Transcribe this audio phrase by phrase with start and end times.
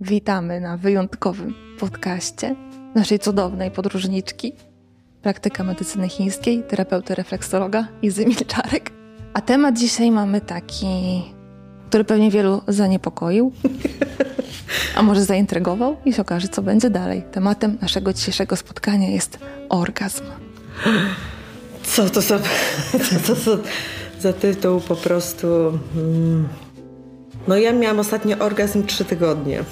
[0.00, 2.56] Witamy na wyjątkowym podcaście
[2.94, 4.52] naszej cudownej podróżniczki,
[5.22, 8.90] praktyka medycyny chińskiej, terapeuty refleksologa Izy Milczarek.
[9.34, 11.22] A temat dzisiaj mamy taki,
[11.88, 13.52] który pewnie wielu zaniepokoił,
[14.96, 17.22] a może zaintrygował i się okaże, co będzie dalej.
[17.32, 19.38] Tematem naszego dzisiejszego spotkania jest
[19.68, 20.24] orgazm.
[21.82, 22.38] Co to za,
[23.06, 23.62] co to za,
[24.20, 25.78] za tytuł po prostu...
[25.94, 26.48] Hmm.
[27.48, 29.64] No ja miałam ostatnio orgazm trzy tygodnie.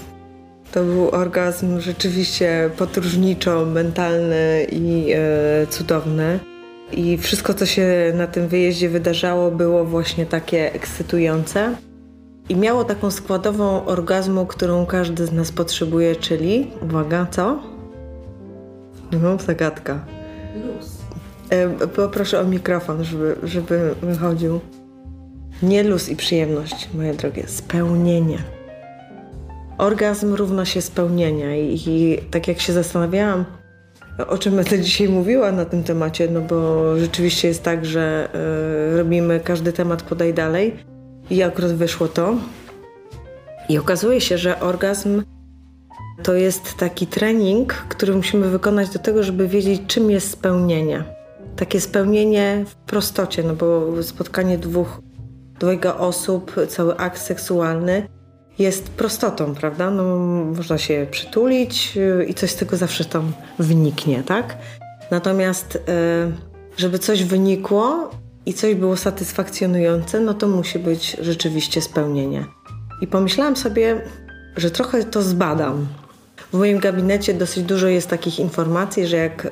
[0.75, 6.41] To był orgazm rzeczywiście podróżniczo, mentalny i e, cudowny.
[6.93, 11.77] I wszystko, co się na tym wyjeździe wydarzało, było właśnie takie ekscytujące.
[12.49, 17.63] I miało taką składową orgazmu, którą każdy z nas potrzebuje, czyli, uwaga, co?
[19.13, 20.05] No, zagadka.
[20.67, 20.99] Luz.
[21.51, 24.61] E, poproszę o mikrofon, żeby, żeby wychodził.
[25.63, 28.39] Nie luz i przyjemność, moje drogie, spełnienie.
[29.79, 33.45] Orgazm równa się spełnienia i, i tak jak się zastanawiałam,
[34.29, 38.29] o czym będę dzisiaj mówiła na tym temacie, no bo rzeczywiście jest tak, że
[38.93, 40.77] y, robimy każdy temat podaj dalej
[41.31, 42.35] i akurat wyszło to.
[43.69, 45.23] I okazuje się, że orgazm
[46.23, 51.05] to jest taki trening, który musimy wykonać do tego, żeby wiedzieć, czym jest spełnienie.
[51.57, 55.01] Takie spełnienie w prostocie, no bo spotkanie dwóch,
[55.61, 58.09] dwojga osób, cały akt seksualny
[58.59, 59.91] jest prostotą, prawda?
[59.91, 60.17] No,
[60.57, 64.57] można się przytulić y, i coś z tego zawsze tam wyniknie, tak?
[65.11, 65.81] Natomiast, y,
[66.77, 68.11] żeby coś wynikło
[68.47, 72.45] i coś było satysfakcjonujące, no to musi być rzeczywiście spełnienie.
[73.01, 74.01] I pomyślałam sobie,
[74.57, 75.87] że trochę to zbadam.
[76.53, 79.51] W moim gabinecie dosyć dużo jest takich informacji, że jak y,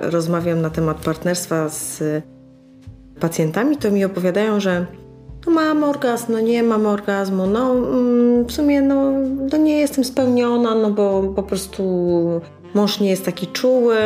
[0.00, 2.02] rozmawiam na temat partnerstwa z
[3.20, 4.86] pacjentami, to mi opowiadają, że
[5.46, 9.12] no mam orgazm, no nie mam orgazmu, no mm, w sumie no,
[9.52, 11.82] no nie jestem spełniona, no bo po prostu
[12.74, 13.96] mąż nie jest taki czuły,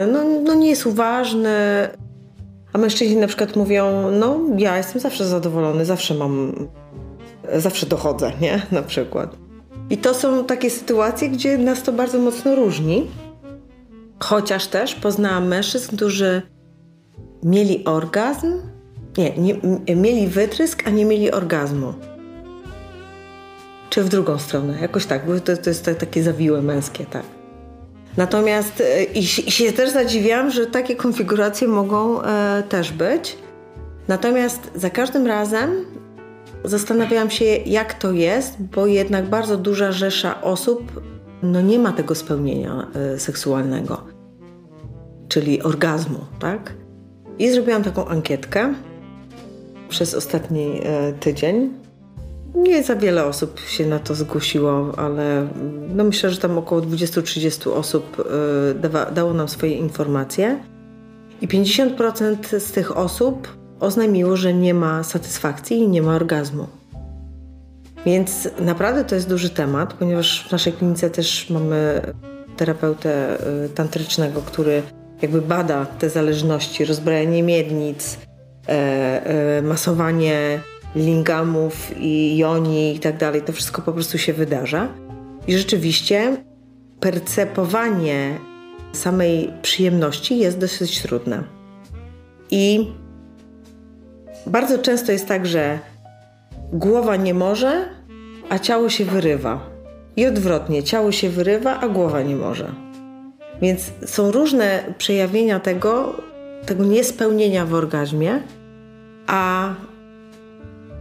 [0.00, 1.88] no, no nie jest uważny.
[2.72, 6.52] A mężczyźni na przykład mówią, no ja jestem zawsze zadowolony, zawsze mam,
[7.54, 8.62] zawsze dochodzę, nie?
[8.72, 9.36] Na przykład.
[9.90, 13.10] I to są takie sytuacje, gdzie nas to bardzo mocno różni.
[14.20, 16.42] Chociaż też poznałam mężczyzn, którzy
[17.42, 18.52] mieli orgazm,
[19.18, 21.94] nie, nie, mieli wytrysk, a nie mieli orgazmu.
[23.90, 27.22] Czy w drugą stronę, jakoś tak, bo to, to jest takie zawiłe męskie, tak.
[28.16, 33.38] Natomiast e, i, i się też zadziwiam, że takie konfiguracje mogą e, też być.
[34.08, 35.84] Natomiast za każdym razem
[36.64, 41.00] zastanawiałam się, jak to jest, bo jednak bardzo duża rzesza osób
[41.42, 44.04] no nie ma tego spełnienia e, seksualnego,
[45.28, 46.72] czyli orgazmu, tak?
[47.38, 48.74] I zrobiłam taką ankietkę
[49.88, 51.70] przez ostatni e, tydzień.
[52.54, 55.48] Nie za wiele osób się na to zgłosiło, ale
[55.94, 58.26] no myślę, że tam około 20-30 osób
[59.04, 60.58] e, dało nam swoje informacje.
[61.40, 63.48] I 50% z tych osób
[63.80, 66.66] oznajmiło, że nie ma satysfakcji i nie ma orgazmu.
[68.06, 72.00] Więc naprawdę to jest duży temat, ponieważ w naszej klinice też mamy
[72.56, 74.82] terapeutę e, tantrycznego, który
[75.22, 78.18] jakby bada te zależności, rozbrajanie miednic,
[79.62, 80.60] masowanie
[80.96, 84.88] lingamów i joni i tak dalej, to wszystko po prostu się wydarza.
[85.46, 86.36] I rzeczywiście
[87.00, 88.38] percepowanie
[88.92, 91.42] samej przyjemności jest dosyć trudne.
[92.50, 92.92] I
[94.46, 95.78] bardzo często jest tak, że
[96.72, 97.88] głowa nie może,
[98.48, 99.70] a ciało się wyrywa.
[100.16, 102.72] I odwrotnie, ciało się wyrywa, a głowa nie może.
[103.62, 106.14] Więc są różne przejawienia tego,
[106.66, 108.42] tego niespełnienia w orgazmie,
[109.26, 109.74] a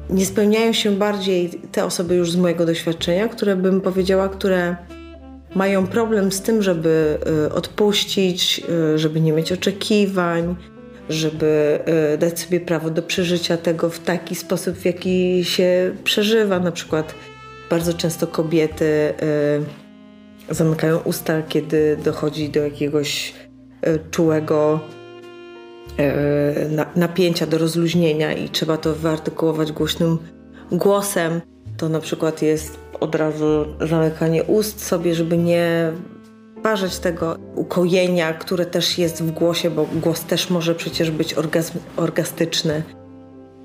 [0.09, 4.75] nie spełniają się bardziej te osoby już z mojego doświadczenia, które bym powiedziała, które
[5.55, 8.61] mają problem z tym, żeby y, odpuścić,
[8.93, 10.55] y, żeby nie mieć oczekiwań,
[11.09, 11.79] żeby
[12.13, 16.59] y, dać sobie prawo do przeżycia tego w taki sposób, w jaki się przeżywa.
[16.59, 17.15] Na przykład
[17.69, 19.13] bardzo często kobiety
[20.49, 23.33] zamykają usta, kiedy dochodzi do jakiegoś
[24.11, 24.79] czułego
[26.95, 30.17] napięcia, do rozluźnienia i trzeba to wyartykułować głośnym
[30.71, 31.41] głosem.
[31.77, 35.91] To na przykład jest od razu zamykanie ust sobie, żeby nie
[36.63, 41.79] parzeć tego ukojenia, które też jest w głosie, bo głos też może przecież być orgazm,
[41.97, 42.83] orgastyczny.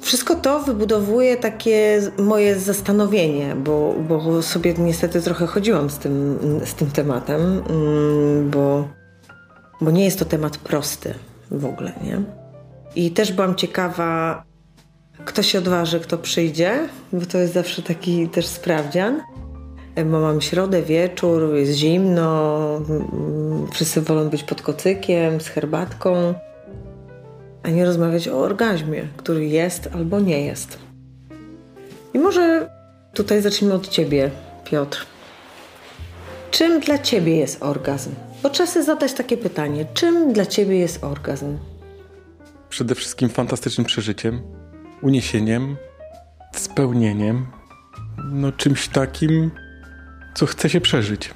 [0.00, 6.74] Wszystko to wybudowuje takie moje zastanowienie, bo, bo sobie niestety trochę chodziłam z tym, z
[6.74, 8.88] tym tematem, mm, bo,
[9.80, 11.14] bo nie jest to temat prosty
[11.50, 12.22] w ogóle, nie?
[12.96, 14.42] I też byłam ciekawa,
[15.24, 19.20] kto się odważy, kto przyjdzie, bo to jest zawsze taki też sprawdzian.
[19.96, 22.58] bo mam środę, wieczór, jest zimno,
[23.72, 26.34] wszyscy wolą być pod kocykiem, z herbatką,
[27.62, 30.78] a nie rozmawiać o orgazmie, który jest albo nie jest.
[32.14, 32.70] I może
[33.14, 34.30] tutaj zacznijmy od Ciebie,
[34.64, 35.06] Piotr.
[36.50, 38.10] Czym dla Ciebie jest orgazm?
[38.42, 39.86] Bo trzeba sobie zadać takie pytanie.
[39.94, 41.58] Czym dla Ciebie jest orgazm?
[42.68, 44.42] Przede wszystkim fantastycznym przeżyciem,
[45.02, 45.76] uniesieniem,
[46.54, 47.46] spełnieniem,
[48.32, 49.50] no czymś takim,
[50.34, 51.30] co chce się przeżyć.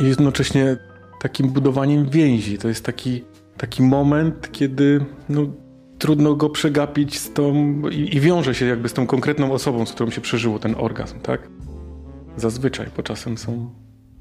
[0.00, 0.76] I jednocześnie
[1.20, 2.58] takim budowaniem więzi.
[2.58, 3.24] To jest taki,
[3.56, 5.46] taki moment, kiedy no,
[5.98, 7.54] trudno go przegapić z tą,
[7.88, 11.20] i, i wiąże się jakby z tą konkretną osobą, z którą się przeżyło ten orgazm,
[11.20, 11.48] tak?
[12.36, 13.70] Zazwyczaj, bo czasem są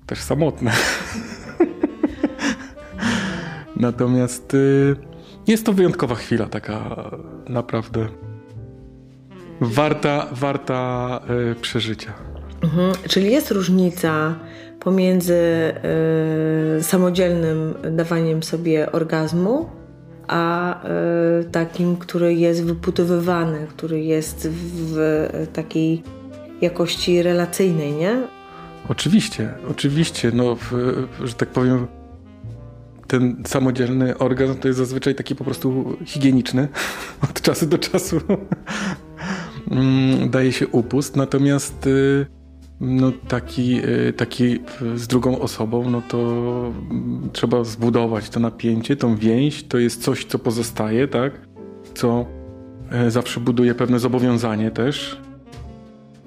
[0.06, 0.72] też samotne.
[3.82, 4.96] Natomiast y,
[5.48, 6.96] jest to wyjątkowa chwila, taka
[7.50, 8.08] naprawdę
[9.62, 11.20] warta, warta
[11.52, 12.14] y, przeżycia.
[12.64, 12.94] Mhm.
[13.10, 14.36] Czyli jest różnica
[14.80, 15.74] pomiędzy
[16.80, 19.70] y, samodzielnym dawaniem sobie orgazmu,
[20.28, 20.76] a
[21.40, 26.04] y, takim, który jest wyputowywany, który jest w takiej
[26.62, 28.22] jakości relacyjnej, nie?
[28.90, 30.32] Oczywiście, oczywiście.
[30.34, 30.72] No, w,
[31.24, 31.88] że tak powiem,
[33.12, 36.68] ten samodzielny orgazm to jest zazwyczaj taki po prostu higieniczny.
[37.30, 38.18] Od czasu do czasu
[39.72, 41.16] mm, daje się upust.
[41.16, 42.26] Natomiast y,
[42.82, 44.60] no, taki, y, taki
[44.96, 46.18] z drugą osobą, no to
[46.92, 49.64] mm, trzeba zbudować to napięcie, tą więź.
[49.64, 51.48] To jest coś, co pozostaje, tak?
[51.94, 52.26] Co
[52.92, 55.22] e, zawsze buduje pewne zobowiązanie też.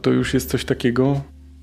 [0.03, 1.21] To już jest coś takiego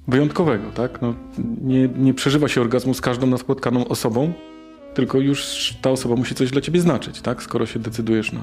[0.08, 1.02] wyjątkowego, tak?
[1.02, 1.14] No,
[1.62, 4.34] nie, nie przeżywa się orgazmu z każdą naspotkaną osobą,
[4.94, 7.44] tylko już ta osoba musi coś dla ciebie znaczyć, tak?
[7.44, 8.42] Skoro się decydujesz na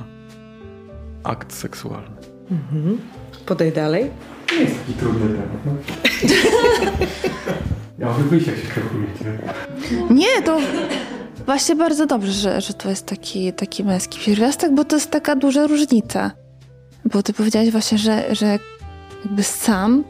[1.24, 2.16] akt seksualny.
[2.50, 2.98] Mhm.
[3.46, 4.10] Podaj dalej.
[4.52, 5.66] Nie jest taki trudny temat.
[5.66, 5.72] No.
[8.06, 9.38] ja mogę wyjść, jak się krokujecie.
[10.10, 10.60] Nie, to
[11.46, 15.36] właśnie bardzo dobrze, że, że to jest taki, taki męski pierwiastek, bo to jest taka
[15.36, 16.30] duża różnica.
[17.04, 18.58] Bo ty powiedziałeś właśnie, że, że
[19.24, 20.04] jakby sam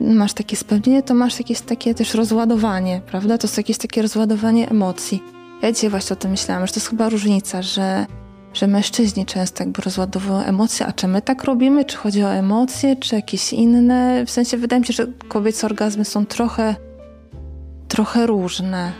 [0.00, 3.38] masz takie spełnienie, to masz jakieś takie też rozładowanie, prawda?
[3.38, 5.22] To jest jakieś takie rozładowanie emocji.
[5.64, 8.06] Ja dzisiaj właśnie o tym myślałam, że to jest chyba różnica, że,
[8.54, 11.84] że mężczyźni często jakby rozładowują emocje, a czy my tak robimy?
[11.84, 14.26] Czy chodzi o emocje, czy jakieś inne?
[14.26, 16.76] W sensie wydaje mi się, że kobiece orgazmy są trochę,
[17.88, 18.92] trochę różne.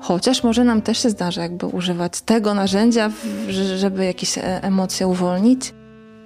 [0.00, 3.10] Chociaż może nam też się zdarza jakby używać tego narzędzia,
[3.76, 5.74] żeby jakieś e, emocje uwolnić.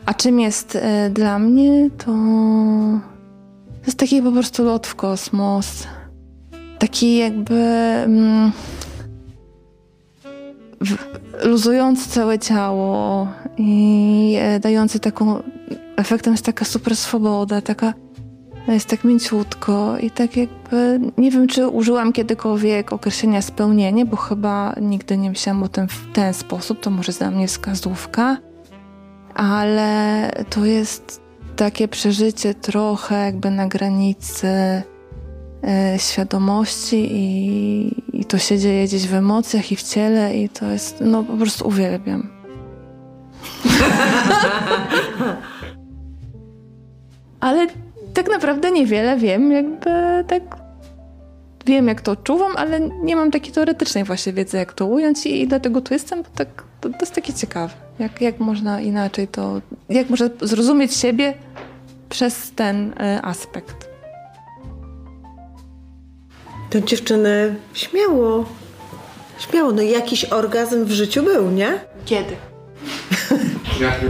[0.06, 2.12] A czym jest e, dla mnie, to
[3.80, 5.86] to jest taki po prostu lot w kosmos.
[6.78, 8.52] Taki jakby mm,
[11.43, 15.43] luzujący całe ciało i e, dający taką,
[15.96, 17.94] efektem jest taka super swoboda, taka
[18.69, 24.75] jest tak mięciutko i tak jakby, nie wiem czy użyłam kiedykolwiek określenia spełnienie, bo chyba
[24.81, 28.37] nigdy nie myślałam o tym w ten sposób, to może dla mnie wskazówka,
[29.34, 31.23] ale to jest
[31.56, 34.82] takie przeżycie trochę jakby na granicy
[35.96, 40.96] świadomości i, i to się dzieje gdzieś w emocjach i w ciele i to jest,
[41.00, 42.28] no po prostu uwielbiam.
[47.40, 47.66] ale
[48.14, 49.90] tak naprawdę niewiele wiem, jakby
[50.28, 50.42] tak
[51.66, 55.40] wiem jak to czuwam, ale nie mam takiej teoretycznej właśnie wiedzy jak to ująć i,
[55.42, 57.74] i dlatego tu jestem, bo tak, to, to jest takie ciekawe.
[57.98, 61.34] Jak, jak można inaczej to, jak można zrozumieć siebie
[62.08, 63.92] przez ten y, aspekt.
[66.72, 68.44] To dziewczyny śmiało,
[69.38, 71.81] śmiało, no jakiś orgazm w życiu był, nie?
[72.05, 72.36] Kiedy?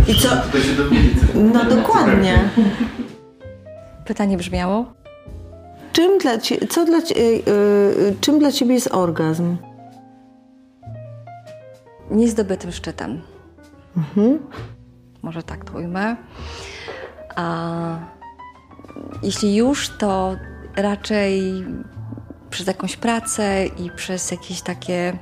[0.08, 0.28] I co?
[1.34, 2.50] No dokładnie.
[4.04, 4.92] Pytanie brzmiało?
[5.92, 9.56] Czym dla, cie, co dla, yy, yy, czym dla ciebie jest orgazm?
[12.10, 13.20] Niezdobytym szczytem.
[13.96, 14.38] Mhm.
[15.22, 16.16] Może tak to ujmę.
[17.36, 17.96] A
[19.22, 20.36] jeśli już, to
[20.76, 21.64] raczej
[22.52, 25.18] przez jakąś pracę i przez jakieś takie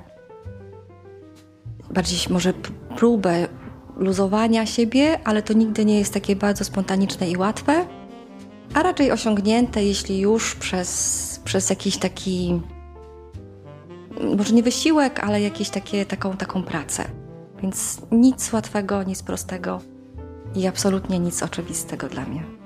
[1.90, 2.52] bardziej może
[2.96, 3.48] próbę
[3.96, 7.86] luzowania siebie, ale to nigdy nie jest takie bardzo spontaniczne i łatwe,
[8.74, 12.60] a raczej osiągnięte, jeśli już przez, przez jakiś taki,
[14.36, 17.04] może nie wysiłek, ale jakieś takie, taką, taką pracę.
[17.62, 19.80] Więc nic łatwego, nic prostego
[20.54, 22.59] i absolutnie nic oczywistego dla mnie.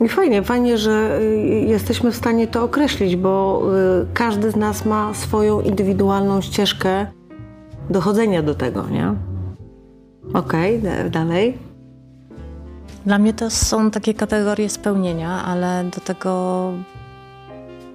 [0.00, 3.62] I fajnie, fajnie, że y, jesteśmy w stanie to określić, bo
[4.02, 7.06] y, każdy z nas ma swoją indywidualną ścieżkę
[7.90, 9.14] dochodzenia do tego, nie?
[10.34, 11.58] Okej, okay, dalej.
[13.06, 16.72] Dla mnie to są takie kategorie spełnienia, ale do tego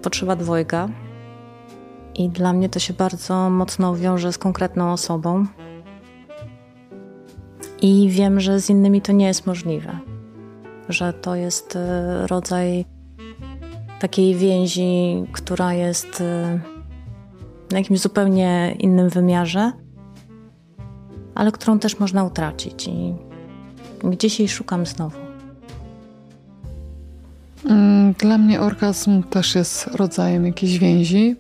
[0.02, 0.90] potrzeba dwojga.
[2.16, 5.46] I dla mnie to się bardzo mocno wiąże z konkretną osobą.
[7.82, 10.13] I wiem, że z innymi to nie jest możliwe.
[10.90, 12.86] Że to jest e, rodzaj
[14.00, 16.60] takiej więzi, która jest e,
[17.72, 19.72] na jakimś zupełnie innym wymiarze,
[21.36, 22.88] ale którą też można utracić.
[22.88, 23.14] I
[24.04, 25.18] gdzieś jej szukam znowu.
[27.66, 31.36] Mm, dla mnie orgazm też jest rodzajem jakiejś więzi.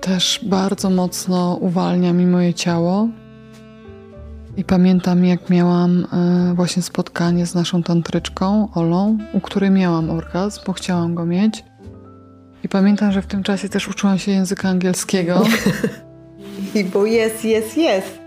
[0.00, 3.08] Też bardzo mocno uwalnia mi moje ciało.
[4.58, 10.60] I pamiętam, jak miałam e, właśnie spotkanie z naszą tantryczką, Olą, u której miałam orgazm,
[10.66, 11.64] bo chciałam go mieć.
[12.64, 15.44] I pamiętam, że w tym czasie też uczyłam się języka angielskiego.
[16.74, 18.18] I bo jest, jest, jest.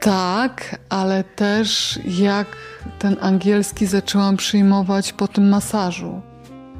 [0.00, 2.46] Tak, ale też jak
[2.98, 6.20] ten angielski zaczęłam przyjmować po tym masażu.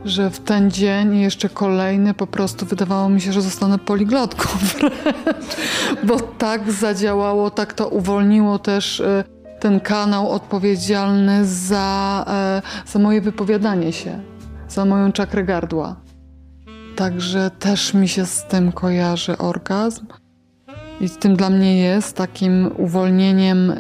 [0.05, 4.49] Że w ten dzień i jeszcze kolejny po prostu wydawało mi się, że zostanę poliglotką
[4.75, 5.57] wręcz.
[6.05, 9.25] Bo tak zadziałało, tak to uwolniło też e,
[9.61, 14.21] ten kanał odpowiedzialny za, e, za moje wypowiadanie się,
[14.69, 15.97] za moją czakrę gardła.
[16.97, 20.07] Także też mi się z tym kojarzy orgazm.
[21.01, 23.73] I z tym dla mnie jest takim uwolnieniem,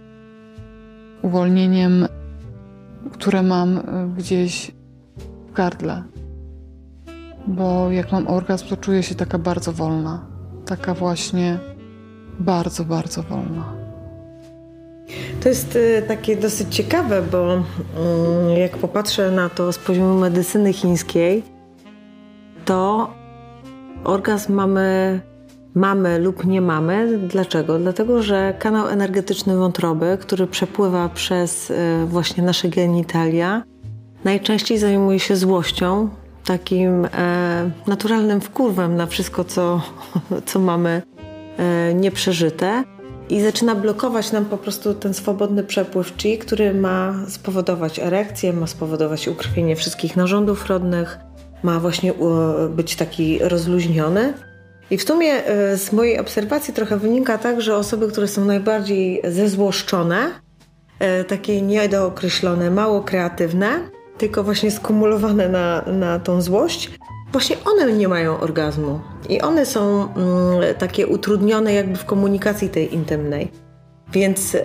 [1.23, 2.09] uwolnieniem,
[3.13, 3.83] które mam e,
[4.17, 4.71] gdzieś
[5.55, 6.03] gardle.
[7.47, 10.27] Bo jak mam orgazm, to czuję się taka bardzo wolna.
[10.67, 11.59] Taka właśnie
[12.41, 13.73] bardzo, bardzo wolna.
[15.43, 17.65] To jest e, takie dosyć ciekawe, bo mm,
[18.59, 21.43] jak popatrzę na to z poziomu medycyny chińskiej,
[22.65, 23.11] to
[24.05, 25.21] orgazm mamy
[25.75, 27.19] mamy lub nie mamy.
[27.19, 27.79] Dlaczego?
[27.79, 33.63] Dlatego, że kanał energetyczny wątroby, który przepływa przez e, właśnie nasze genitalia,
[34.25, 36.09] najczęściej zajmuje się złością,
[36.45, 39.83] takim e, naturalnym wkurwem na wszystko, co,
[40.47, 41.03] co mamy
[41.59, 42.85] e, nieprzeżyte.
[43.29, 48.67] I zaczyna blokować nam po prostu ten swobodny przepływ chi, który ma spowodować erekcję, ma
[48.67, 51.19] spowodować ukrwienie wszystkich narządów rodnych,
[51.63, 52.13] ma właśnie
[52.71, 54.35] być taki rozluźniony.
[54.91, 59.23] I w sumie e, z mojej obserwacji trochę wynika tak, że osoby, które są najbardziej
[59.25, 60.31] zezłoszczone,
[61.29, 63.81] takie niedookreślone, mało kreatywne,
[64.19, 66.91] tylko właśnie skumulowane na, na tą złość,
[67.33, 69.01] właśnie one nie mają orgazmu.
[69.29, 73.51] I one są mm, takie utrudnione jakby w komunikacji tej intymnej.
[74.13, 74.57] Więc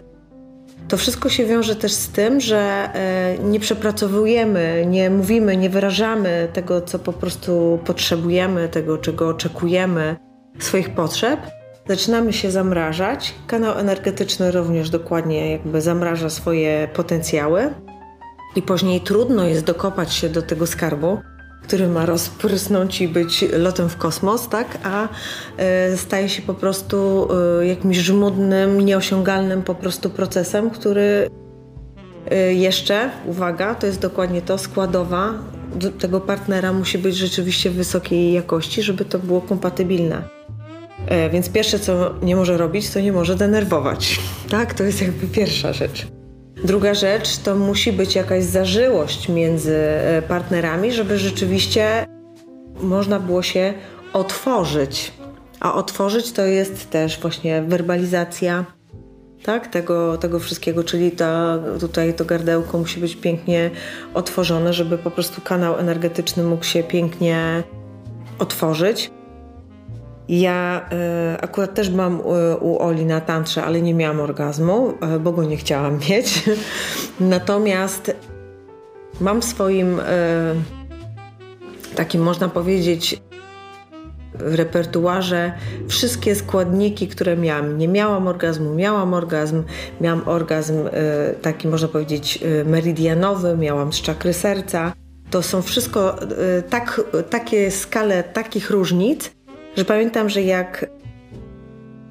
[0.87, 6.47] to wszystko się wiąże też z tym, że e, nie przepracowujemy, nie mówimy, nie wyrażamy
[6.53, 10.15] tego, co po prostu potrzebujemy, tego, czego oczekujemy,
[10.59, 11.39] swoich potrzeb.
[11.87, 13.33] Zaczynamy się zamrażać.
[13.47, 17.73] Kanał energetyczny również dokładnie jakby zamraża swoje potencjały.
[18.55, 21.17] I później trudno jest dokopać się do tego skarbu,
[21.63, 24.77] który ma rozprysnąć i być lotem w kosmos, tak?
[24.83, 25.07] A
[25.57, 27.27] e, staje się po prostu
[27.61, 31.29] e, jakimś żmudnym, nieosiągalnym po prostu procesem, który
[32.31, 35.33] e, jeszcze, uwaga, to jest dokładnie to, składowa
[35.99, 40.23] tego partnera musi być rzeczywiście wysokiej jakości, żeby to było kompatybilne.
[41.31, 44.19] Więc pierwsze, co nie może robić, to nie może denerwować.
[44.49, 46.18] Tak, to jest jakby pierwsza rzecz.
[46.63, 52.05] Druga rzecz to musi być jakaś zażyłość między e, partnerami, żeby rzeczywiście
[52.81, 53.73] można było się
[54.13, 55.11] otworzyć.
[55.59, 58.65] A otworzyć to jest też właśnie werbalizacja
[59.43, 63.71] tak, tego, tego wszystkiego, czyli ta, tutaj to gardełko musi być pięknie
[64.13, 67.63] otworzone, żeby po prostu kanał energetyczny mógł się pięknie
[68.39, 69.11] otworzyć.
[70.29, 70.89] Ja
[71.35, 75.31] y, akurat też byłam u, u, Oli na tantrze, ale nie miałam orgazmu, y, bo
[75.31, 76.43] go nie chciałam mieć.
[77.19, 78.15] Natomiast
[79.21, 80.03] mam w swoim y,
[81.95, 83.21] takim, można powiedzieć,
[84.33, 85.53] repertuarze
[85.87, 87.77] wszystkie składniki, które miałam.
[87.77, 89.63] Nie miałam orgazmu, miałam orgazm,
[90.01, 90.73] miałam orgazm
[91.41, 94.93] taki, można powiedzieć, meridianowy, miałam z czakry serca.
[95.29, 96.15] To są wszystko
[96.69, 99.31] tak, takie skale takich różnic,
[99.79, 100.85] że pamiętam, że jak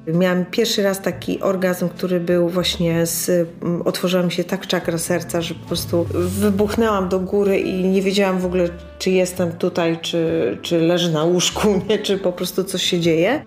[0.07, 3.49] miałam pierwszy raz taki orgazm, który był właśnie z...
[3.85, 8.39] otworzyła mi się tak czakra serca, że po prostu wybuchnęłam do góry i nie wiedziałam
[8.39, 12.83] w ogóle, czy jestem tutaj, czy, czy leżę na łóżku, nie, czy po prostu coś
[12.83, 13.45] się dzieje.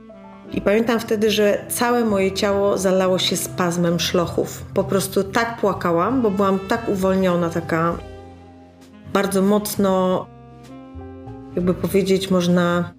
[0.54, 4.66] I pamiętam wtedy, że całe moje ciało zalało się spazmem szlochów.
[4.74, 7.98] Po prostu tak płakałam, bo byłam tak uwolniona, taka
[9.14, 10.26] bardzo mocno,
[11.56, 12.94] jakby powiedzieć, można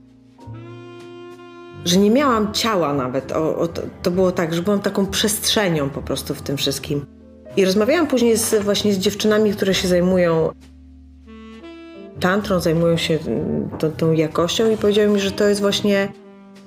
[1.85, 3.33] że nie miałam ciała nawet.
[3.33, 3.69] O, o,
[4.03, 7.07] to było tak, że byłam taką przestrzenią po prostu w tym wszystkim.
[7.57, 10.51] I rozmawiałam później z, właśnie z dziewczynami, które się zajmują
[12.21, 16.09] tantrą, zajmują się mm, tą, tą jakością i powiedziały mi, że to jest właśnie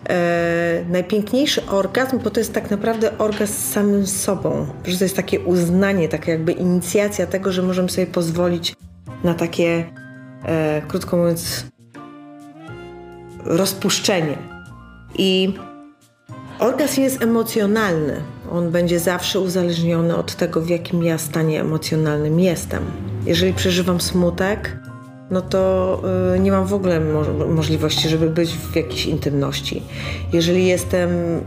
[0.10, 4.67] e, najpiękniejszy orgazm, bo to jest tak naprawdę orgazm z samym sobą.
[4.86, 8.75] Że to jest takie uznanie, taka jakby inicjacja tego, że możemy sobie pozwolić
[9.24, 9.86] na takie,
[10.45, 11.65] e, krótko mówiąc,
[13.45, 14.55] rozpuszczenie.
[15.17, 15.53] I
[16.60, 18.22] orgazm jest emocjonalny.
[18.51, 22.84] On będzie zawsze uzależniony od tego, w jakim ja stanie emocjonalnym jestem.
[23.25, 24.77] Jeżeli przeżywam smutek,
[25.31, 26.01] no to
[26.36, 29.84] y, nie mam w ogóle mo możliwości, żeby być w jakiejś intymności.
[30.34, 31.41] Jeżeli jestem y,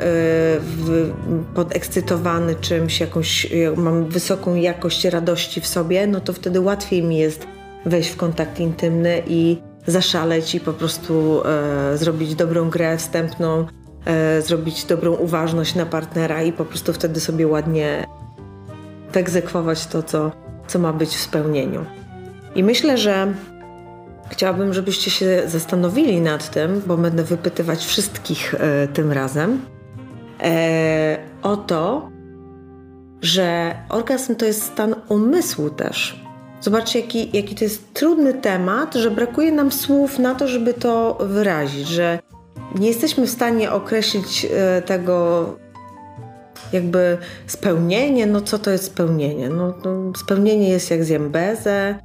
[0.60, 1.12] w,
[1.54, 3.46] podekscytowany czymś, jakąś,
[3.76, 7.46] mam wysoką jakość radości w sobie, no to wtedy łatwiej mi jest
[7.86, 11.42] wejść w kontakt intymny i zaszaleć i po prostu
[11.94, 13.66] y, zrobić dobrą grę wstępną,
[14.40, 18.06] zrobić dobrą uważność na partnera i po prostu wtedy sobie ładnie
[19.12, 20.32] wyegzekwować to, co,
[20.66, 21.84] co ma być w spełnieniu.
[22.54, 23.34] I myślę, że
[24.30, 29.60] Chciałabym, żebyście się zastanowili nad tym, bo będę wypytywać wszystkich e, tym razem,
[30.42, 32.10] e, o to,
[33.22, 36.24] że orgazm to jest stan umysłu też.
[36.60, 41.18] Zobaczcie, jaki, jaki to jest trudny temat, że brakuje nam słów na to, żeby to
[41.20, 42.18] wyrazić, że
[42.74, 45.46] nie jesteśmy w stanie określić e, tego
[46.72, 48.26] jakby spełnienie.
[48.26, 49.48] No co to jest spełnienie?
[49.48, 51.98] No, no spełnienie jest jak zjem bezę,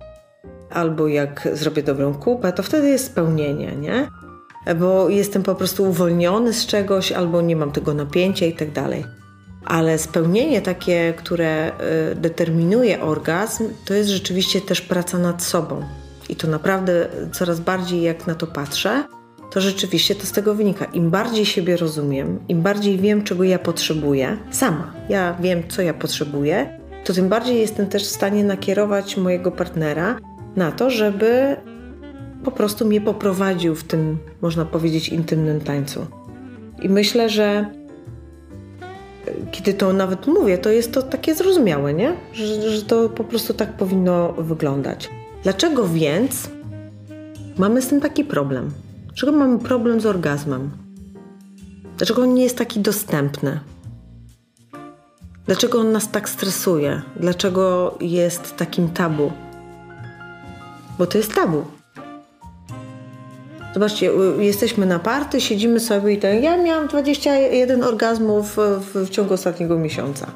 [0.70, 4.08] albo jak zrobię dobrą kupę, to wtedy jest spełnienie, nie?
[4.76, 9.06] Bo jestem po prostu uwolniony z czegoś, albo nie mam tego napięcia i tak dalej.
[9.66, 11.72] Ale spełnienie takie, które
[12.12, 15.84] y, determinuje orgazm, to jest rzeczywiście też praca nad sobą.
[16.30, 19.04] I to naprawdę coraz bardziej, jak na to patrzę,
[19.52, 20.86] to rzeczywiście to z tego wynika.
[20.86, 25.94] Im bardziej siebie rozumiem, im bardziej wiem, czego ja potrzebuję, sama, ja wiem, co ja
[25.94, 30.20] potrzebuję, to tym bardziej jestem też w stanie nakierować mojego partnera
[30.56, 31.56] na to, żeby
[32.44, 36.06] po prostu mnie poprowadził w tym, można powiedzieć, intymnym tańcu.
[36.82, 37.66] I myślę, że
[39.52, 42.16] kiedy to nawet mówię, to jest to takie zrozumiałe, nie?
[42.34, 45.10] Że, że to po prostu tak powinno wyglądać.
[45.44, 46.50] Dlaczego więc
[47.58, 48.72] mamy z tym taki problem?
[49.08, 50.72] Dlaczego mamy problem z orgazmem?
[51.98, 53.60] Dlaczego on nie jest taki dostępny?
[55.46, 57.02] Dlaczego on nas tak stresuje?
[57.16, 59.32] Dlaczego jest takim tabu?
[60.98, 61.66] bo to jest tabu.
[63.74, 66.44] Zobaczcie, jesteśmy na party, siedzimy sobie i tak.
[66.44, 70.28] Ja miałam 21 orgazmów w, w ciągu ostatniego miesiąca.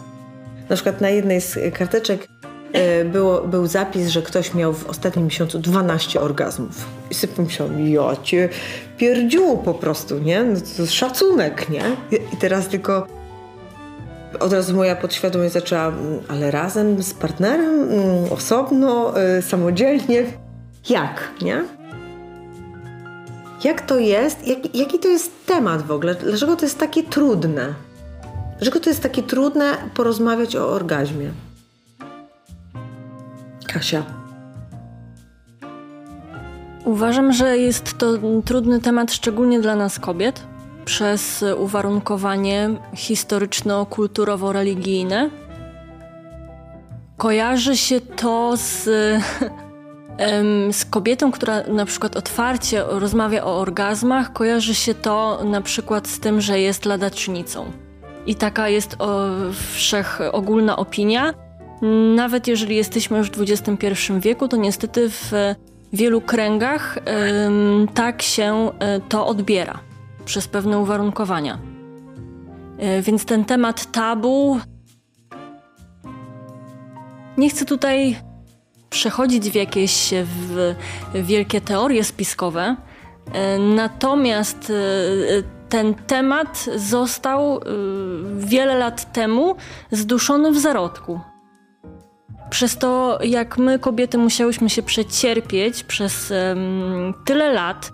[0.70, 2.28] Na przykład na jednej z karteczek
[2.74, 6.86] e, było, był zapis, że ktoś miał w ostatnim miesiącu 12 orgazmów.
[7.12, 8.50] I sobie pomyślałam, ja cię
[8.98, 10.44] pierdziu po prostu, nie?
[10.44, 11.84] No to szacunek, nie?
[12.34, 13.08] I teraz tylko
[14.40, 20.24] od razu moja podświadomość zaczęła, mm, ale razem z partnerem, mm, osobno, e, samodzielnie.
[20.90, 21.77] Jak, nie?
[23.64, 24.48] Jak to jest?
[24.48, 26.16] Jak, jaki to jest temat w ogóle?
[26.16, 27.74] Dlaczego to jest takie trudne?
[28.58, 31.32] Dlaczego to jest takie trudne porozmawiać o orgazmie?
[33.68, 34.04] Kasia.
[36.86, 38.14] Uważam, że jest to
[38.46, 40.44] trudny temat szczególnie dla nas kobiet
[40.86, 45.30] przez uwarunkowanie historyczno-kulturowo-religijne.
[47.18, 48.90] Kojarzy się to z
[50.72, 56.20] z kobietą, która na przykład otwarcie rozmawia o orgazmach, kojarzy się to na przykład z
[56.20, 57.72] tym, że jest ladacznicą.
[58.26, 59.28] I taka jest o,
[59.74, 61.34] wszechogólna opinia.
[62.16, 63.88] Nawet jeżeli jesteśmy już w XXI
[64.20, 65.32] wieku, to niestety w
[65.94, 67.00] wielu kręgach
[67.94, 69.80] tak się e, to odbiera
[70.26, 71.60] przez pewne uwarunkowania.
[72.78, 74.60] E, więc ten temat tabu.
[77.38, 78.18] Nie chcę tutaj
[78.90, 80.76] przechodzić w jakieś w
[81.14, 82.76] wielkie teorie spiskowe.
[83.34, 87.62] E, natomiast e, ten temat został e,
[88.38, 89.56] wiele lat temu
[89.92, 91.20] zduszony w zarodku.
[92.50, 96.34] Przez to, jak my, kobiety, musiałyśmy się przecierpieć przez
[97.26, 97.92] tyle lat,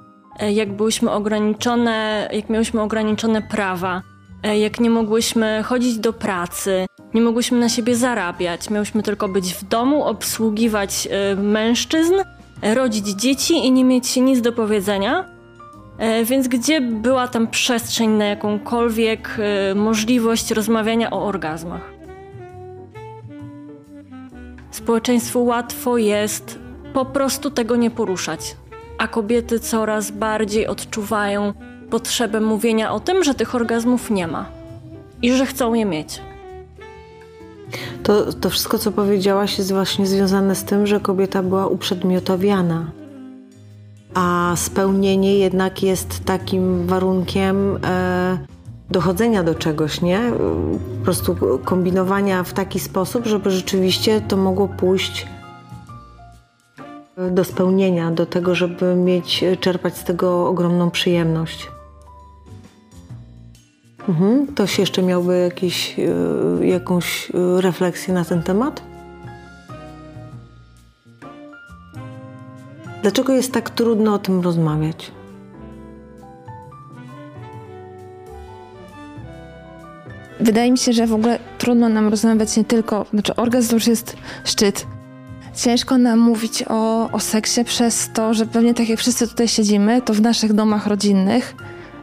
[0.49, 4.01] jak byłyśmy ograniczone, jak miałyśmy ograniczone prawa,
[4.43, 8.69] jak nie mogłyśmy chodzić do pracy, nie mogłyśmy na siebie zarabiać.
[8.69, 12.13] Miałyśmy tylko być w domu, obsługiwać y, mężczyzn,
[12.61, 15.25] rodzić dzieci i nie mieć nic do powiedzenia.
[15.97, 19.37] E, więc gdzie była tam przestrzeń na jakąkolwiek
[19.75, 21.93] możliwość rozmawiania o orgazmach?
[24.71, 26.59] Społeczeństwu łatwo jest
[26.93, 28.55] po prostu tego nie poruszać,
[28.97, 31.53] a kobiety coraz bardziej odczuwają
[31.93, 34.45] potrzebę mówienia o tym, że tych orgazmów nie ma
[35.21, 36.21] i że chcą je mieć.
[38.03, 42.91] To, to wszystko, co powiedziałaś, jest właśnie związane z tym, że kobieta była uprzedmiotowiana.
[44.13, 48.37] A spełnienie jednak jest takim warunkiem e,
[48.89, 50.19] dochodzenia do czegoś, nie?
[50.99, 55.27] Po prostu kombinowania w taki sposób, żeby rzeczywiście to mogło pójść
[57.31, 61.73] do spełnienia, do tego, żeby mieć, czerpać z tego ogromną przyjemność.
[64.09, 64.47] Mhm.
[64.47, 68.83] Ktoś jeszcze miałby jakiś, y, jakąś y, refleksję na ten temat?
[73.01, 75.11] Dlaczego jest tak trudno o tym rozmawiać?
[80.39, 84.17] Wydaje mi się, że w ogóle trudno nam rozmawiać nie tylko, znaczy orgazm już jest
[84.43, 84.87] szczyt.
[85.55, 90.01] Ciężko nam mówić o, o seksie przez to, że pewnie tak jak wszyscy tutaj siedzimy,
[90.01, 91.55] to w naszych domach rodzinnych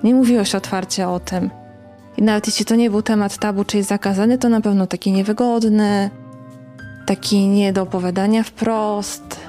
[0.05, 1.60] nie mówiło się otwarcie o tym.
[2.17, 6.11] I nawet jeśli to nie był temat tabu, czyli zakazany, to na pewno taki niewygodny,
[7.07, 9.41] taki nie do opowiadania wprost.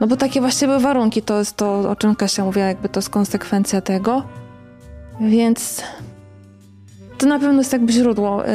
[0.00, 3.00] No bo takie właśnie były warunki, to jest to, o czym Kasia mówiła, jakby to
[3.00, 4.22] jest konsekwencja tego.
[5.20, 5.82] Więc
[7.18, 8.48] to na pewno jest jakby źródło yy,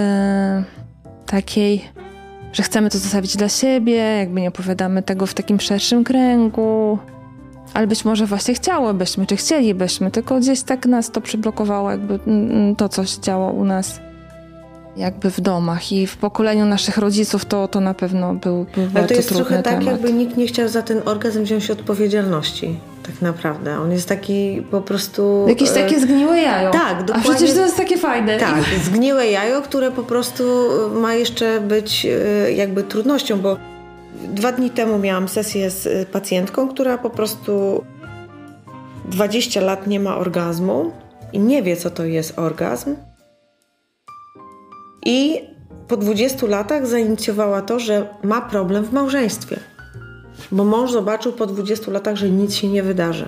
[1.25, 1.89] takiej,
[2.53, 6.99] że chcemy to zostawić dla siebie, jakby nie opowiadamy tego w takim szerszym kręgu.
[7.73, 12.51] Ale być może właśnie chciałybyśmy, czy chcielibyśmy, tylko gdzieś tak nas to przyblokowało, jakby mm,
[12.51, 13.99] mm, to, co się działo u nas
[14.97, 19.07] jakby w domach i w pokoleniu naszych rodziców to, to na pewno był, był Ale
[19.07, 19.85] to jest trochę tak, temat.
[19.85, 22.79] jakby nikt nie chciał za ten orgazm wziąć odpowiedzialności.
[23.03, 23.79] Tak naprawdę.
[23.79, 25.45] On jest taki po prostu...
[25.47, 26.71] Jakieś e, takie zgniłe jajo.
[26.71, 27.31] Tak, A dokładnie.
[27.31, 28.37] przecież to jest takie fajne.
[28.37, 30.43] Tak, zgniłe jajo, które po prostu
[30.93, 33.57] ma jeszcze być e, jakby trudnością, bo
[34.33, 37.83] dwa dni temu miałam sesję z e, pacjentką, która po prostu
[39.05, 40.91] 20 lat nie ma orgazmu
[41.33, 42.95] i nie wie, co to jest orgazm.
[45.05, 45.41] I
[45.87, 49.59] po 20 latach zainicjowała to, że ma problem w małżeństwie.
[50.51, 53.27] Bo mąż zobaczył po 20 latach, że nic się nie wydarzy.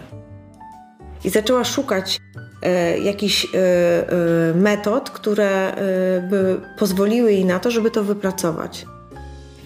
[1.23, 2.19] I zaczęła szukać
[2.61, 5.75] e, jakichś e, e, metod, które e,
[6.29, 8.85] by pozwoliły jej na to, żeby to wypracować.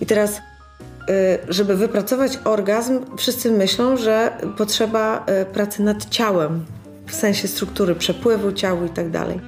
[0.02, 0.42] I teraz,
[1.50, 6.66] żeby wypracować orgazm, wszyscy myślą, że potrzeba e, pracy nad ciałem,
[7.08, 9.40] w sensie struktury przepływu ciała i tak dalej.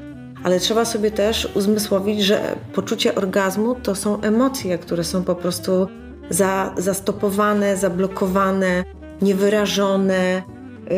[0.43, 5.87] Ale trzeba sobie też uzmysłowić, że poczucie orgazmu to są emocje, które są po prostu
[6.29, 8.83] za, zastopowane, zablokowane,
[9.21, 10.43] niewyrażone,
[10.89, 10.97] yy,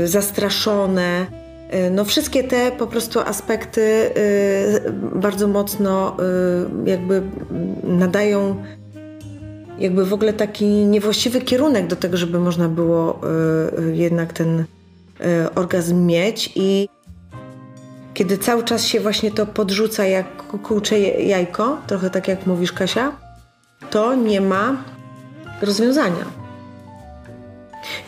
[0.00, 1.26] yy, zastraszone.
[1.72, 4.10] Yy, No wszystkie te po prostu aspekty
[4.82, 6.16] yy, bardzo mocno
[6.84, 7.22] yy, jakby
[7.84, 8.56] nadają
[9.78, 13.20] jakby w ogóle taki niewłaściwy kierunek do tego, żeby można było
[13.78, 14.64] yy, jednak ten
[15.20, 16.88] yy, orgazm mieć i
[18.14, 23.12] kiedy cały czas się właśnie to podrzuca jak kukułcze jajko, trochę tak jak mówisz Kasia,
[23.90, 24.76] to nie ma
[25.62, 26.24] rozwiązania.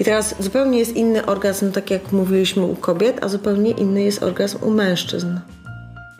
[0.00, 4.22] I teraz zupełnie jest inny orgazm, tak jak mówiliśmy u kobiet, a zupełnie inny jest
[4.22, 5.38] orgazm u mężczyzn.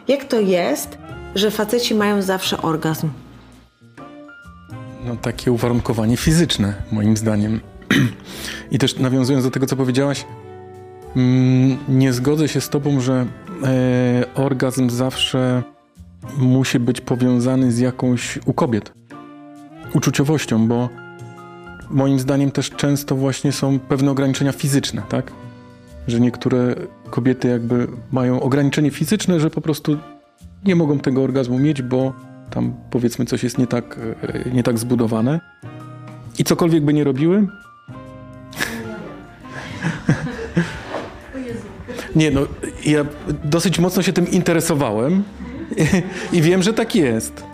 [0.08, 0.98] Jak to jest,
[1.34, 3.08] że faceci mają zawsze orgazm?
[5.08, 7.60] No, takie uwarunkowanie fizyczne, moim zdaniem.
[8.70, 10.24] I też nawiązując do tego, co powiedziałaś,
[11.16, 13.26] mm, nie zgodzę się z Tobą, że
[13.64, 15.62] e, orgazm zawsze
[16.38, 18.92] musi być powiązany z jakąś u kobiet
[19.94, 20.88] uczuciowością, bo
[21.90, 25.32] moim zdaniem też często właśnie są pewne ograniczenia fizyczne, tak?
[26.08, 26.74] Że niektóre
[27.10, 29.96] kobiety jakby mają ograniczenie fizyczne, że po prostu
[30.64, 32.12] nie mogą tego orgazmu mieć, bo
[32.50, 35.40] tam powiedzmy coś jest nie tak, e, nie tak zbudowane.
[36.38, 37.46] I cokolwiek by nie robiły.
[42.16, 42.40] Nie, no
[42.86, 43.04] ja
[43.44, 45.22] dosyć mocno się tym interesowałem
[46.32, 47.44] i wiem, że tak jest.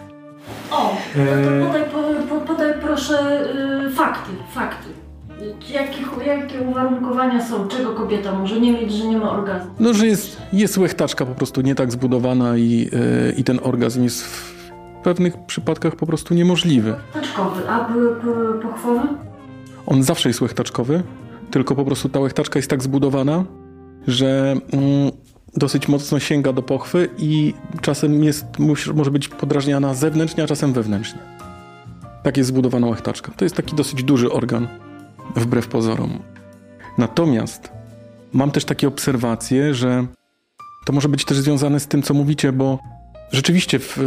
[0.70, 3.44] O, no to podaj, po, po, podaj proszę
[3.86, 4.88] y, fakty, fakty.
[5.72, 9.70] Jakie, jakie uwarunkowania są, czego kobieta może nie mieć, że nie ma orgazmu?
[9.80, 12.90] No, że jest, jest łechtaczka po prostu nie tak zbudowana i,
[13.28, 14.53] e, i ten orgazm jest w
[15.04, 16.94] pewnych przypadkach po prostu niemożliwy.
[17.12, 17.88] Taczkowy, a
[18.62, 19.08] pochwowy?
[19.86, 21.02] On zawsze jest łechtaczkowy,
[21.50, 23.44] tylko po prostu ta łechtaczka jest tak zbudowana,
[24.06, 25.10] że mm,
[25.56, 28.44] dosyć mocno sięga do pochwy i czasem jest,
[28.94, 31.20] może być podrażniana zewnętrznie, a czasem wewnętrznie.
[32.22, 33.32] Tak jest zbudowana łechtaczka.
[33.36, 34.68] To jest taki dosyć duży organ,
[35.36, 36.18] wbrew pozorom.
[36.98, 37.72] Natomiast
[38.32, 40.06] mam też takie obserwacje, że
[40.86, 42.78] to może być też związane z tym, co mówicie, bo
[43.34, 43.98] rzeczywiście w,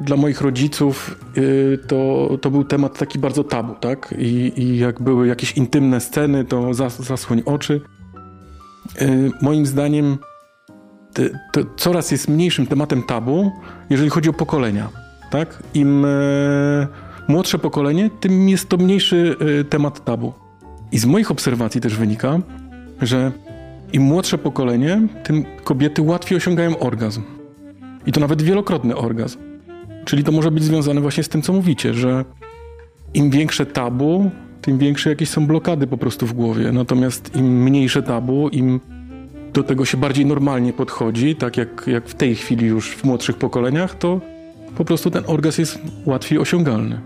[0.00, 4.14] dla moich rodziców y, to, to był temat taki bardzo tabu, tak?
[4.18, 7.80] I, i jak były jakieś intymne sceny, to zas, zasłoń oczy.
[9.02, 10.18] Y, moim zdaniem
[11.12, 13.52] te- to coraz jest mniejszym tematem tabu,
[13.90, 14.88] jeżeli chodzi o pokolenia.
[15.30, 15.62] tak?
[15.74, 16.08] Im e,
[17.28, 20.32] młodsze pokolenie, tym jest to mniejszy e, temat tabu.
[20.92, 22.38] I z moich obserwacji też wynika,
[23.02, 23.32] że
[23.92, 27.22] im młodsze pokolenie, tym kobiety łatwiej osiągają orgazm.
[28.06, 29.38] I to nawet wielokrotny orgazm.
[30.04, 32.24] Czyli to może być związane właśnie z tym, co mówicie, że
[33.14, 34.30] im większe tabu,
[34.62, 36.72] tym większe jakieś są blokady po prostu w głowie.
[36.72, 38.80] Natomiast im mniejsze tabu, im
[39.52, 43.36] do tego się bardziej normalnie podchodzi, tak jak, jak w tej chwili już w młodszych
[43.36, 44.20] pokoleniach, to
[44.76, 47.00] po prostu ten orgazm jest łatwiej osiągalny.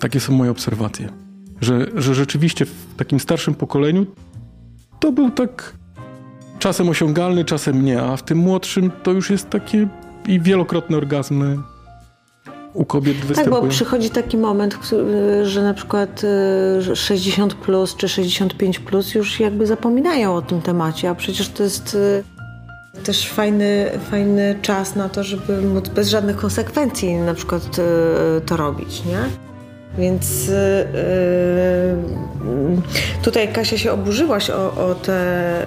[0.00, 1.08] Takie są moje obserwacje.
[1.60, 4.06] Że, że rzeczywiście w takim starszym pokoleniu
[5.00, 5.74] to był tak
[6.60, 9.88] czasem osiągalny, czasem nie, a w tym młodszym to już jest takie
[10.26, 11.56] i wielokrotne orgazmy
[12.74, 13.56] u kobiet występują.
[13.56, 14.78] Tak, bo przychodzi taki moment,
[15.42, 16.22] że na przykład
[16.94, 21.62] 60 y, plus czy 65 plus już jakby zapominają o tym temacie, a przecież to
[21.62, 22.24] jest y,
[23.04, 28.56] też fajny, fajny czas na to, żeby móc bez żadnych konsekwencji na przykład y, to
[28.56, 29.49] robić, nie?
[30.00, 30.54] Więc yy,
[33.22, 35.66] tutaj Kasia się oburzyłaś o, o, te,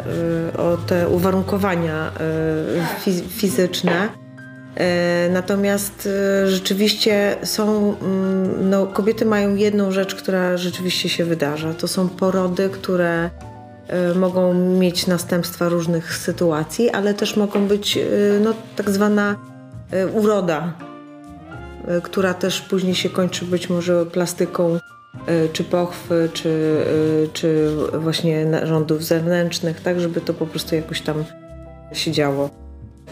[0.53, 2.11] yy, o te uwarunkowania
[3.29, 4.09] fizyczne.
[5.29, 6.09] Natomiast
[6.45, 11.73] rzeczywiście są, mm, no, kobiety mają jedną rzecz, która rzeczywiście się wydarza.
[11.73, 13.29] To są porody, które
[14.15, 17.99] mogą mieć następstwa różnych sytuacji, ale też mogą być
[18.43, 19.35] no, tak zwana
[20.13, 20.73] uroda
[22.03, 24.79] która też później się kończy być może plastyką e,
[25.53, 26.83] czy pochwy, czy,
[27.23, 27.69] e, czy
[27.99, 31.23] właśnie narządów zewnętrznych, tak żeby to po prostu jakoś tam
[31.93, 32.49] się działo.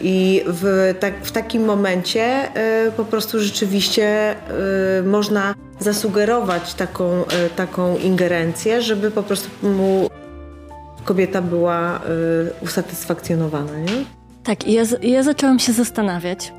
[0.00, 2.48] I w, tak, w takim momencie
[2.96, 4.36] po prostu rzeczywiście
[5.04, 7.24] można zasugerować taką,
[7.56, 10.10] taką ingerencję, żeby po prostu mu
[11.04, 12.00] kobieta była
[12.62, 13.78] usatysfakcjonowana.
[13.78, 14.04] Nie?
[14.44, 16.52] Tak, ja, ja zaczęłam się zastanawiać,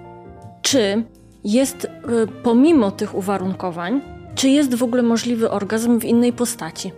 [0.61, 1.03] czy
[1.43, 1.89] jest y,
[2.43, 4.01] pomimo tych uwarunkowań,
[4.35, 6.91] czy jest w ogóle możliwy orgazm w innej postaci?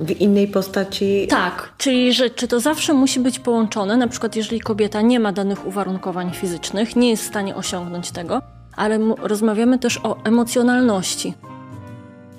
[0.00, 1.26] W innej postaci?
[1.30, 5.32] Tak, czyli że czy to zawsze musi być połączone, na przykład jeżeli kobieta nie ma
[5.32, 8.42] danych uwarunkowań fizycznych, nie jest w stanie osiągnąć tego,
[8.76, 11.34] ale rozmawiamy też o emocjonalności.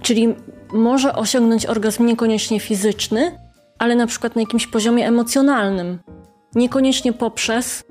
[0.02, 0.36] Czyli
[0.74, 3.40] może osiągnąć orgazm niekoniecznie fizyczny,
[3.80, 6.00] ale na przykład na jakimś poziomie emocjonalnym.
[6.56, 7.84] Niekoniecznie poprzez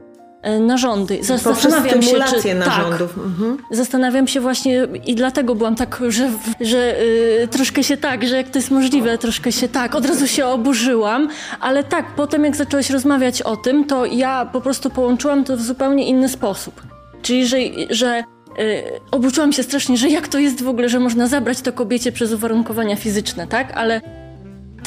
[0.61, 1.19] narządy.
[1.23, 2.59] Zastanawiam się, czy, tak.
[2.59, 3.15] narządów.
[3.15, 3.59] Tak, mhm.
[3.71, 8.51] Zastanawiam się właśnie i dlatego byłam tak, że, że y, troszkę się tak, że jak
[8.51, 11.29] to jest możliwe, troszkę się tak, od razu się oburzyłam,
[11.61, 15.63] ale tak, potem jak zaczęłaś rozmawiać o tym, to ja po prostu połączyłam to w
[15.63, 16.83] zupełnie inny sposób.
[17.23, 17.57] Czyli, że,
[17.91, 18.23] że
[18.59, 22.13] y, oburzyłam się strasznie, że jak to jest w ogóle, że można zabrać to kobiecie
[22.13, 23.73] przez uwarunkowania fizyczne, tak?
[23.75, 24.18] Ale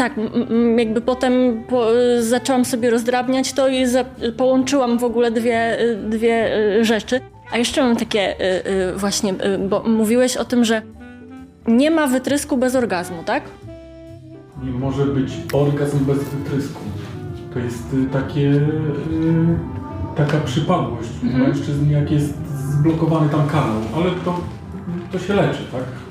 [0.02, 0.14] tak,
[0.78, 1.88] jakby potem po,
[2.20, 4.06] zaczęłam sobie rozdrabniać to i za,
[4.38, 5.78] połączyłam w ogóle dwie,
[6.10, 7.22] dwie y, rzeczy.
[7.52, 9.34] A jeszcze mam takie y, y, właśnie,
[9.70, 10.82] bo mówiłeś o tym, że
[11.68, 13.44] nie ma wytrysku bez orgazmu, tak?
[14.64, 16.82] Nie może być orgazm bez wytrysku.
[17.54, 17.84] To jest
[18.14, 18.62] takie,
[20.16, 21.44] taka przypadłość mhm.
[21.44, 24.40] mężczyzn, jak jest zblokowany tam kanał, ale to,
[25.12, 26.11] to się leczy, tak?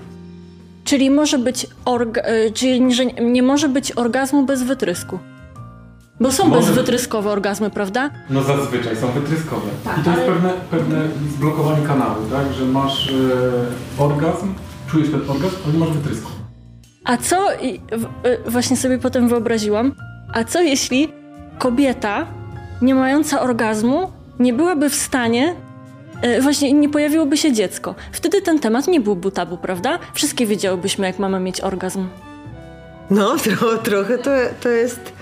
[0.91, 2.81] Czyli może być orga, e, czyli
[3.21, 5.19] nie może być orgazmu bez wytrysku.
[6.21, 6.61] Bo są może...
[6.61, 8.11] bezwytryskowe orgazmy, prawda?
[8.31, 9.69] No zazwyczaj są wytryskowe.
[9.85, 10.23] Tak, I to ale...
[10.23, 12.53] jest pewne, pewne zblokowanie kanału, tak?
[12.53, 14.55] Że masz e, orgazm,
[14.91, 16.31] czujesz ten orgazm, ale nie masz wytrysku.
[17.05, 19.93] A co, i, w, e, właśnie sobie potem wyobraziłam,
[20.35, 21.13] a co jeśli
[21.59, 22.27] kobieta
[22.83, 25.55] nie mająca orgazmu nie byłaby w stanie
[26.41, 27.95] właśnie nie pojawiłoby się dziecko.
[28.13, 29.99] Wtedy ten temat nie byłby tabu, prawda?
[30.15, 32.09] Wszystkie wiedziałybyśmy, jak mamy mieć orgazm.
[33.11, 34.31] No, tro, trochę to,
[34.61, 35.13] to jest...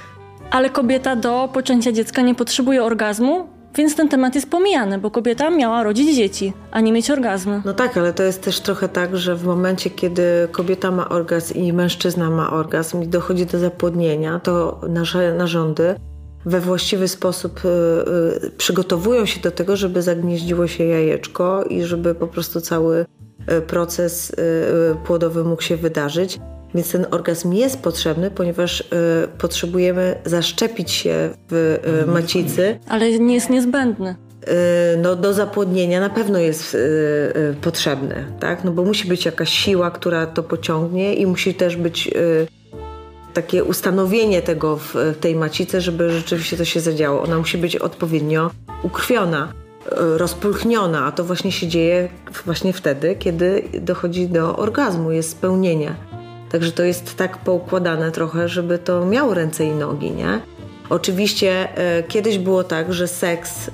[0.51, 5.51] Ale kobieta do poczęcia dziecka nie potrzebuje orgazmu, więc ten temat jest pomijany, bo kobieta
[5.51, 7.63] miała rodzić dzieci, a nie mieć orgazmu.
[7.65, 11.55] No tak, ale to jest też trochę tak, że w momencie, kiedy kobieta ma orgazm
[11.55, 15.95] i mężczyzna ma orgazm i dochodzi do zapłodnienia, to nasze narządy
[16.49, 17.69] we właściwy sposób y,
[18.47, 23.07] y, przygotowują się do tego, żeby zagnieździło się jajeczko i żeby po prostu cały
[23.53, 24.37] y, proces
[25.05, 26.39] płodowy mógł się wydarzyć.
[26.75, 28.85] Więc ten orgazm jest potrzebny, ponieważ
[29.39, 32.79] potrzebujemy zaszczepić się w macicy.
[32.89, 34.17] Ale nie jest niezbędny.
[35.03, 36.77] No, do zapłodnienia na pewno jest
[37.61, 38.65] potrzebny, tak?
[38.65, 42.11] No bo musi być jakaś siła, która to pociągnie i musi też być
[43.43, 47.23] takie ustanowienie tego w tej macicy, żeby rzeczywiście to się zadziało.
[47.23, 48.51] Ona musi być odpowiednio
[48.83, 49.53] ukrwiona,
[49.87, 52.09] e, rozpulchniona, a to właśnie się dzieje
[52.45, 55.95] właśnie wtedy, kiedy dochodzi do orgazmu, jest spełnienie.
[56.51, 60.41] Także to jest tak poukładane trochę, żeby to miało ręce i nogi, nie?
[60.91, 63.73] Oczywiście e, kiedyś było tak, że seks e,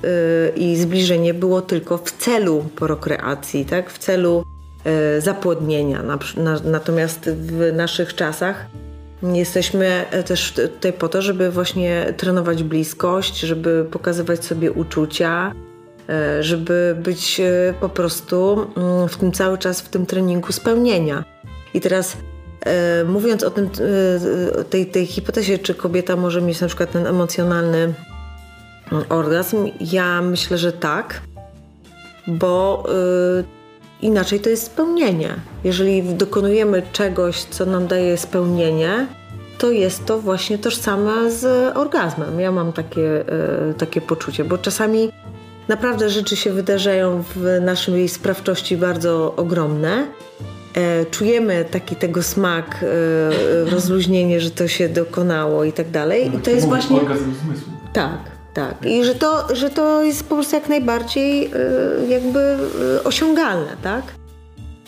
[0.56, 3.90] i zbliżenie było tylko w celu prokreacji, tak?
[3.90, 4.44] w celu
[5.18, 6.02] zapłodnienia.
[6.02, 8.66] Na, na, natomiast w naszych czasach
[9.32, 15.52] jesteśmy też tutaj po to, żeby właśnie trenować bliskość, żeby pokazywać sobie uczucia,
[16.08, 21.24] e, żeby być e, po prostu mm, w tym cały czas w tym treningu spełnienia.
[21.74, 22.16] I teraz
[22.64, 23.70] E, mówiąc o tym,
[24.60, 27.94] e, tej, tej hipotezie, czy kobieta może mieć na przykład ten emocjonalny
[29.08, 31.20] orgazm, ja myślę, że tak,
[32.26, 33.44] bo e,
[34.04, 35.34] inaczej to jest spełnienie.
[35.64, 39.06] Jeżeli dokonujemy czegoś, co nam daje spełnienie,
[39.58, 42.40] to jest to właśnie tożsame z orgazmem.
[42.40, 43.24] Ja mam takie,
[43.78, 45.12] takie poczucie, bo czasami
[45.68, 50.06] naprawdę rzeczy się wydarzają w naszej sprawczości bardzo ogromne
[50.74, 56.34] E, czujemy taki tego smak, e, rozluźnienie, że to się dokonało i tak dalej.
[56.34, 57.00] I to jest właśnie.
[57.00, 57.72] zmysłu.
[57.92, 58.18] Tak,
[58.54, 58.86] tak.
[58.86, 61.50] I że to, że to jest po prostu jak najbardziej e,
[62.08, 62.58] jakby
[63.04, 64.02] osiągalne, tak?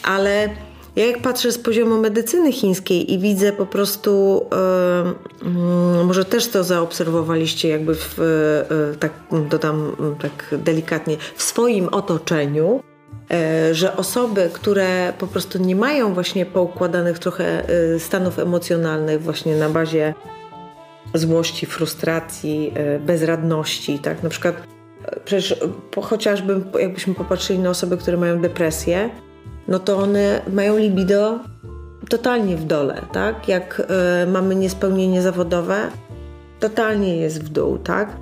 [0.02, 0.48] Ale
[0.96, 4.42] ja jak patrzę z poziomu medycyny chińskiej i widzę po prostu,
[5.42, 8.16] mm, może też to zaobserwowaliście jakby w,
[9.00, 9.12] tak
[9.50, 12.80] dodam tak delikatnie, w swoim otoczeniu,
[13.72, 17.62] że osoby, które po prostu nie mają właśnie poukładanych trochę
[17.98, 20.14] stanów emocjonalnych właśnie na bazie
[21.18, 24.22] złości, frustracji, e, bezradności, tak?
[24.22, 24.56] Na przykład
[25.24, 25.60] przecież
[26.02, 29.10] chociażby jakbyśmy popatrzyli na osoby, które mają depresję,
[29.68, 31.38] no to one mają libido
[32.08, 33.48] totalnie w dole, tak?
[33.48, 33.82] Jak
[34.26, 35.90] mamy niespełnienie zawodowe,
[36.60, 38.16] totalnie jest w dół, tak?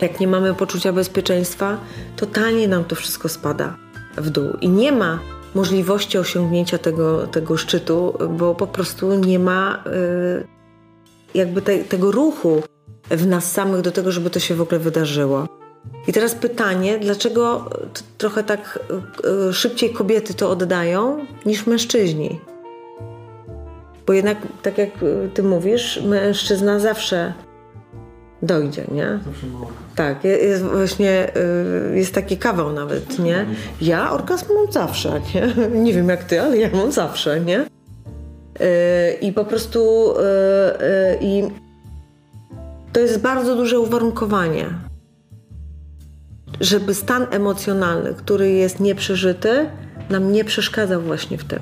[0.00, 1.78] jak nie mamy poczucia bezpieczeństwa,
[2.16, 3.76] totalnie nam to wszystko spada
[4.16, 4.52] w dół.
[4.60, 5.18] I nie ma
[5.54, 10.55] możliwości osiągnięcia tego, tego szczytu, bo po prostu nie ma y,
[11.36, 12.62] jakby te, tego ruchu
[13.10, 15.46] w nas samych do tego, żeby to się w ogóle wydarzyło.
[16.06, 17.70] I teraz pytanie, dlaczego
[18.18, 18.78] trochę tak
[19.50, 22.40] y, szybciej kobiety to oddają niż mężczyźni?
[24.06, 24.90] Bo jednak, tak jak
[25.34, 27.32] ty mówisz, mężczyzna zawsze
[28.42, 29.18] dojdzie, nie?
[29.94, 31.32] Tak, jest właśnie,
[31.92, 33.46] y, jest taki kawał nawet, nie?
[33.80, 35.54] Ja orgazm mam zawsze, nie?
[35.84, 37.66] Nie wiem jak ty, ale ja mam zawsze, nie?
[38.60, 41.42] Y, I po prostu y, i
[42.92, 44.66] to jest bardzo duże uwarunkowanie,
[46.60, 49.70] żeby stan emocjonalny, który jest nieprzeżyty,
[50.10, 51.60] nam nie przeszkadzał właśnie w tym.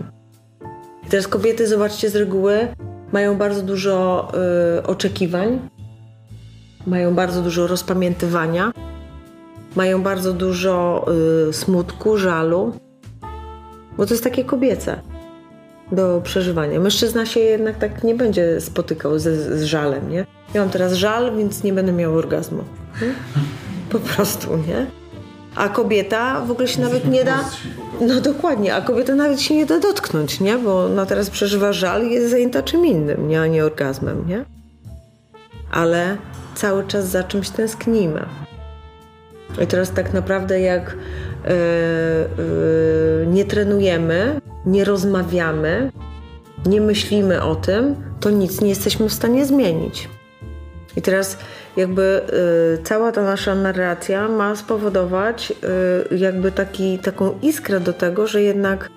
[1.07, 2.69] I teraz kobiety, zobaczcie, z reguły
[3.13, 4.29] mają bardzo dużo
[4.87, 5.69] oczekiwań,
[6.87, 8.73] mają bardzo dużo rozpamiętywania,
[9.77, 11.07] mają bardzo dużo
[11.49, 12.73] y, smutku, żalu,
[13.97, 15.14] bo to jest takie kobiece
[15.95, 16.81] do przeżywania.
[16.81, 20.27] Mężczyzna się jednak tak nie będzie spotykał ze, z żalem, nie?
[20.55, 22.65] Ja mam teraz żal, więc nie będę miał orgazmu.
[22.95, 23.17] Hmm?
[23.91, 24.87] Po prostu, nie?
[25.55, 27.45] A kobieta w ogóle się nawet nie da.
[28.01, 30.59] No dokładnie, a kobieta nawet się nie da dotknąć, nie?
[30.59, 33.41] Bo ona teraz przeżywa żal i jest zajęta czym innym, nie?
[33.41, 34.45] A nie orgazmem, nie?
[35.71, 36.17] Ale
[36.55, 38.27] cały czas za czymś tęsknimy.
[39.63, 40.97] I teraz tak naprawdę jak
[41.45, 41.51] yy,
[42.45, 45.93] yy, nie trenujemy, nie rozmawiamy,
[46.67, 50.09] nie myślimy o tym, to nic nie jesteśmy w stanie zmienić.
[50.97, 51.39] I teraz
[51.77, 52.21] jakby
[52.81, 55.53] y, cała ta nasza narracja ma spowodować
[56.13, 58.91] y, jakby taki, taką iskrę do tego, że jednak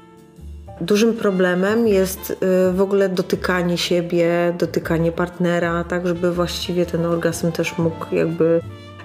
[0.81, 2.35] Dużym problemem jest y,
[2.73, 8.61] w ogóle dotykanie siebie, dotykanie partnera, tak żeby właściwie ten orgazm też mógł jakby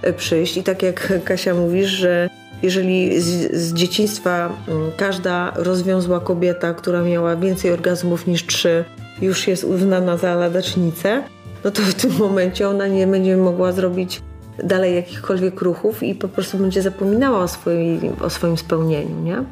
[0.07, 0.57] y, przyjść.
[0.57, 2.29] I tak jak Kasia mówisz, że
[2.63, 8.85] jeżeli z, z, dzieciństwa mm, każda rozwiązła kobieta, która miała więcej orgazmów niż trzy,
[9.23, 11.23] już jest uznana za ladacznicę,
[11.65, 14.23] no to w tym momencie ona nie będzie mogła zrobić
[14.65, 19.45] dalej jakichkolwiek ruchów i po prostu będzie zapominała o swoim, o swoim spełnieniu, nie?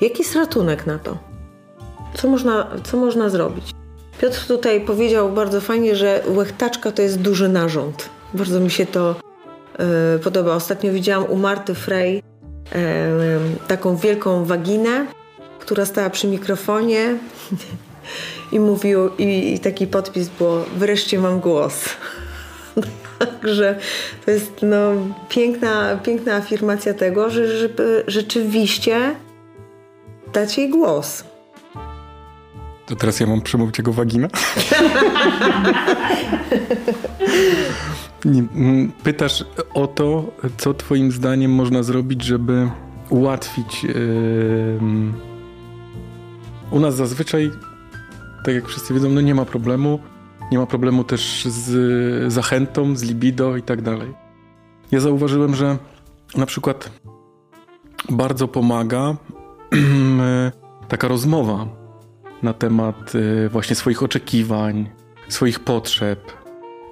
[0.00, 1.18] Jaki jest ratunek na to?
[2.14, 3.70] Co można, co można zrobić?
[4.20, 8.08] Piotr tutaj powiedział bardzo fajnie, że łechtaczka to jest duży narząd.
[8.34, 9.25] Bardzo mi się to
[10.22, 10.54] podoba.
[10.54, 12.22] Ostatnio widziałam u Marty Frey y,
[13.68, 15.06] taką wielką waginę,
[15.58, 17.18] która stała przy mikrofonie
[18.52, 21.84] i mówił, i, i taki podpis było wreszcie mam głos.
[23.18, 23.78] Także
[24.24, 24.92] to jest no,
[25.28, 29.14] piękna, piękna afirmacja tego, że żeby rzeczywiście
[30.32, 31.24] dać jej głos.
[32.86, 34.28] To teraz ja mam przemówić jego wagina?
[38.26, 42.70] Mm, pytasz o to, co twoim zdaniem można zrobić, żeby
[43.10, 43.86] ułatwić.
[46.70, 47.50] U nas zazwyczaj,
[48.44, 49.98] tak jak wszyscy wiedzą, no nie ma problemu.
[50.52, 54.14] nie ma problemu też z zachętą, z libido i tak dalej.
[54.90, 55.78] Ja zauważyłem, że
[56.36, 56.90] na przykład
[58.10, 59.16] bardzo pomaga
[60.88, 61.66] taka rozmowa
[62.42, 64.90] na temat y, właśnie swoich oczekiwań,
[65.28, 66.45] swoich potrzeb.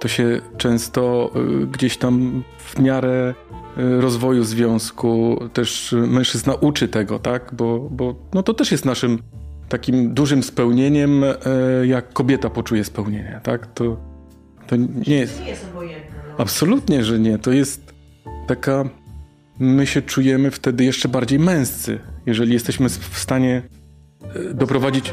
[0.04, 1.30] To się często
[1.62, 3.34] y, gdzieś tam w miarę
[3.78, 7.54] y, rozwoju związku też mężczyzna uczy tego, tak?
[7.54, 9.18] Bo, bo no to też jest naszym
[9.68, 11.24] takim dużym spełnieniem,
[11.84, 13.66] jak kobieta poczuje spełnienie, tak?
[13.66, 13.96] To,
[14.66, 15.40] to nie jest...
[15.40, 16.16] nie jest obojętne.
[16.28, 16.34] No.
[16.38, 17.38] Absolutnie, że nie.
[17.38, 17.94] To jest
[18.46, 18.84] taka...
[19.58, 23.62] My się czujemy wtedy jeszcze bardziej męscy, jeżeli jesteśmy w stanie
[24.54, 25.12] doprowadzić,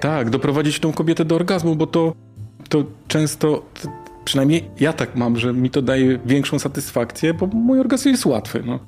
[0.00, 2.14] tak, doprowadzić tą kobietę do orgazmu, bo to,
[2.68, 3.62] to często,
[4.24, 8.62] przynajmniej ja tak mam, że mi to daje większą satysfakcję, bo mój orgazm jest łatwy.
[8.66, 8.78] No.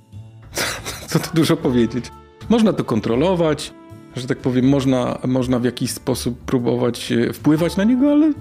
[1.09, 2.05] Co tu dużo powiedzieć.
[2.49, 3.72] Można to kontrolować,
[4.16, 8.32] że tak powiem, można, można w jakiś sposób próbować e, wpływać na niego, ale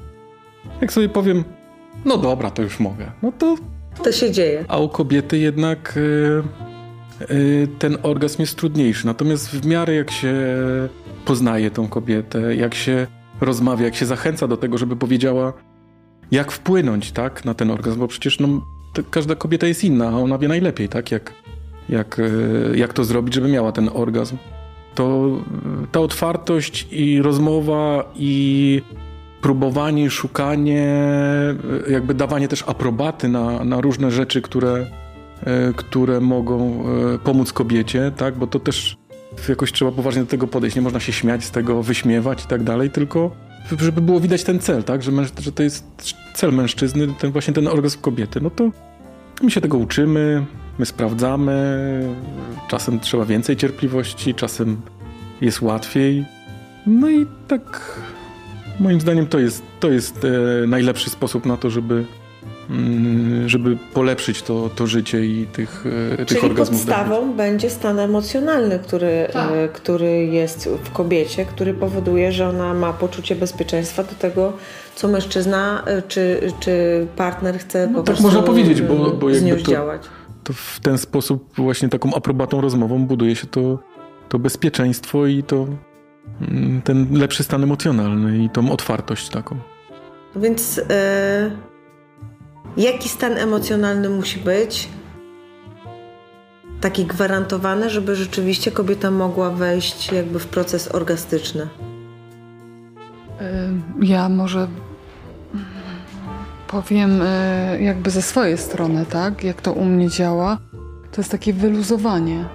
[0.82, 1.44] jak sobie powiem,
[2.06, 3.56] no dobra, to już mogę, no to...
[4.04, 4.66] To się dzieje.
[4.68, 7.28] A u kobiety jednak e, e,
[7.80, 9.06] ten orgazm jest trudniejszy.
[9.06, 10.34] Natomiast w miarę jak się
[11.26, 13.08] poznaje tą kobietę, jak się
[13.42, 15.54] rozmawia, jak się zachęca do tego, żeby powiedziała,
[16.32, 18.48] jak wpłynąć tak, na ten orgazm, bo przecież no,
[19.10, 21.34] każda kobieta jest inna, a ona wie najlepiej, tak, jak,
[21.90, 24.38] jak, e, jak to zrobić, żeby miała ten orgazm.
[24.96, 25.38] To
[25.92, 28.82] ta otwartość i rozmowa i
[29.42, 30.88] próbowanie, szukanie,
[31.88, 34.86] e, jakby dawanie też aprobaty na, na różne rzeczy, które,
[35.44, 36.84] e, które mogą
[37.24, 38.38] pomóc kobiecie, tak?
[38.38, 38.98] Bo to też
[39.50, 40.76] jakoś trzeba poważnie do tego podejść.
[40.76, 43.32] Nie można się śmiać z tego, wyśmiewać i tak dalej, tylko
[43.80, 45.04] żeby było widać ten cel, tak?
[45.04, 45.86] Że, że to jest
[46.34, 48.42] cel mężczyzny, ten właśnie ten orgazm kobiety.
[48.42, 48.72] No to
[49.42, 50.46] my się tego uczymy,
[50.80, 52.16] my sprawdzamy.
[52.68, 54.82] Czasem trzeba więcej cierpliwości, czasem
[55.42, 56.26] jest łatwiej.
[56.88, 58.00] No i tak
[58.80, 60.26] moim zdaniem to jest, to jest
[60.64, 62.06] e, najlepszy sposób na to, żeby
[63.46, 66.80] żeby polepszyć to, to życie i tych, e, Czyli tych orgazmów.
[66.80, 69.72] podstawą będzie stan emocjonalny, który, e, tak.
[69.72, 74.54] który jest w kobiecie, który powoduje, że ona ma poczucie bezpieczeństwa do tego,
[74.96, 79.64] co mężczyzna e, czy, czy partner chce no, po Tak można powiedzieć, bo, bo jakby
[79.64, 80.02] to, działać.
[80.44, 83.80] to w ten sposób właśnie taką aprobatą rozmową buduje się to,
[84.30, 85.68] to bezpieczeństwo i to
[86.42, 89.56] mm, ten lepszy stan emocjonalny i tą otwartość taką.
[90.36, 90.78] Więc...
[90.78, 91.73] Yy
[92.78, 94.90] Jaki stan emocjonalny musi być
[96.82, 101.68] taki gwarantowany, żeby rzeczywiście kobieta mogła wejść jakby w proces orgastyczny?
[104.02, 104.68] Ja może
[106.68, 107.22] powiem
[107.80, 109.44] jakby ze swojej strony, tak?
[109.44, 110.58] Jak to u mnie działa.
[111.12, 112.46] To jest takie wyluzowanie,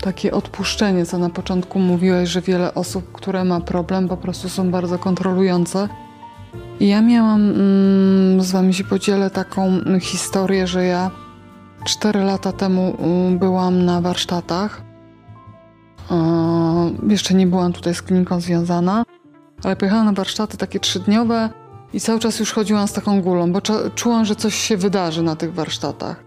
[0.00, 4.70] takie odpuszczenie, co na początku mówiłeś, że wiele osób, które ma problem, po prostu są
[4.70, 5.88] bardzo kontrolujące
[6.88, 11.10] ja miałam, mm, z wami się podzielę taką historię, że ja
[11.84, 12.96] cztery lata temu
[13.38, 14.82] byłam na warsztatach.
[17.08, 19.04] jeszcze nie byłam tutaj z kliniką związana,
[19.64, 21.50] ale pojechałam na warsztaty takie trzydniowe
[21.92, 23.60] i cały czas już chodziłam z taką gulą, bo
[23.94, 26.24] czułam, że coś się wydarzy na tych warsztatach.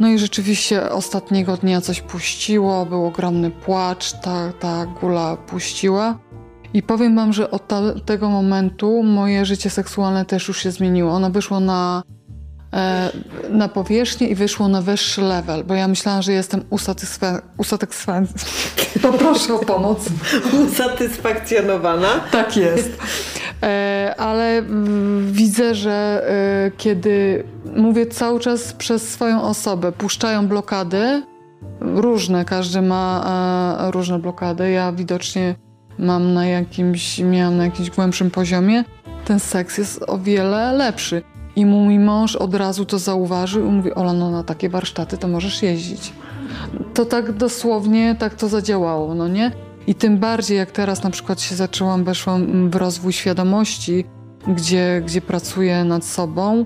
[0.00, 6.18] No i rzeczywiście ostatniego dnia coś puściło, był ogromny płacz, ta, ta gula puściła.
[6.74, 7.62] I powiem wam, że od
[8.06, 11.12] tego momentu moje życie seksualne też już się zmieniło.
[11.12, 12.02] Ono wyszło na,
[12.72, 13.10] e,
[13.50, 18.28] na powierzchnię i wyszło na wyższy level, bo ja myślałam, że jestem usatysfakcjonowana.
[19.02, 20.08] Poproszę o pomoc.
[20.66, 22.08] Usatysfakcjonowana?
[22.30, 22.98] Tak jest.
[23.62, 27.44] E, ale mm, widzę, że e, kiedy
[27.76, 31.22] mówię cały czas przez swoją osobę, puszczają blokady,
[31.80, 33.24] różne, każdy ma
[33.88, 34.70] e, różne blokady.
[34.70, 35.54] Ja widocznie
[35.98, 38.84] mam na jakimś, miałam na jakimś głębszym poziomie,
[39.24, 41.22] ten seks jest o wiele lepszy.
[41.56, 45.28] I mój mąż od razu to zauważył i mówi, Ola, no na takie warsztaty to
[45.28, 46.12] możesz jeździć.
[46.94, 49.52] To tak dosłownie, tak to zadziałało, no nie?
[49.86, 54.04] I tym bardziej, jak teraz na przykład się zaczęłam, weszłam w rozwój świadomości,
[54.48, 56.64] gdzie, gdzie pracuję nad sobą,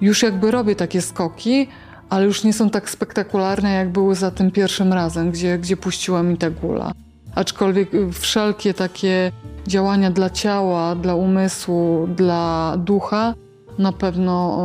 [0.00, 1.68] już jakby robię takie skoki,
[2.10, 6.22] ale już nie są tak spektakularne, jak były za tym pierwszym razem, gdzie, gdzie puściła
[6.22, 6.92] mi ta gula.
[7.34, 9.32] Aczkolwiek wszelkie takie
[9.66, 13.34] działania dla ciała, dla umysłu, dla ducha,
[13.78, 14.58] na pewno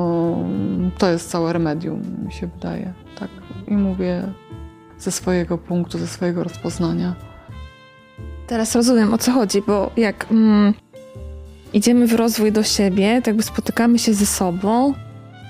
[0.98, 2.94] to jest całe remedium, mi się wydaje.
[3.20, 3.30] Tak.
[3.68, 4.24] I mówię
[5.00, 7.16] ze swojego punktu, ze swojego rozpoznania.
[8.48, 10.74] Teraz rozumiem o co chodzi, bo jak mm,
[11.74, 14.94] idziemy w rozwój do siebie, tak jakby spotykamy się ze sobą,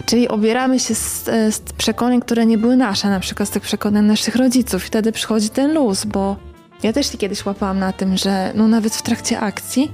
[0.06, 1.24] czyli obieramy się z,
[1.56, 4.84] z przekonań, które nie były nasze, na przykład z tych przekonań naszych rodziców.
[4.84, 6.36] I wtedy przychodzi ten luz, bo
[6.84, 9.92] ja też się kiedyś łapałam na tym, że no nawet w trakcie akcji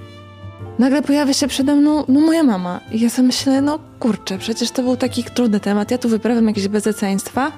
[0.79, 2.81] nagle pojawia się przede mną no moja mama.
[2.91, 6.47] I ja sobie myślę, no kurczę, przecież to był taki trudny temat, ja tu wyprawiam
[6.47, 7.51] jakieś bezeceństwa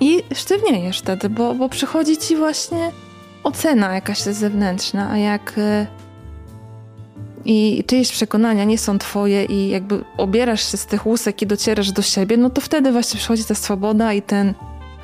[0.00, 2.90] i sztywniejesz wtedy, bo, bo przychodzi ci właśnie
[3.44, 5.86] ocena jakaś zewnętrzna, a jak y,
[7.44, 11.92] i czyjeś przekonania nie są twoje i jakby obierasz się z tych łusek i docierasz
[11.92, 14.54] do siebie, no to wtedy właśnie przychodzi ta swoboda i ten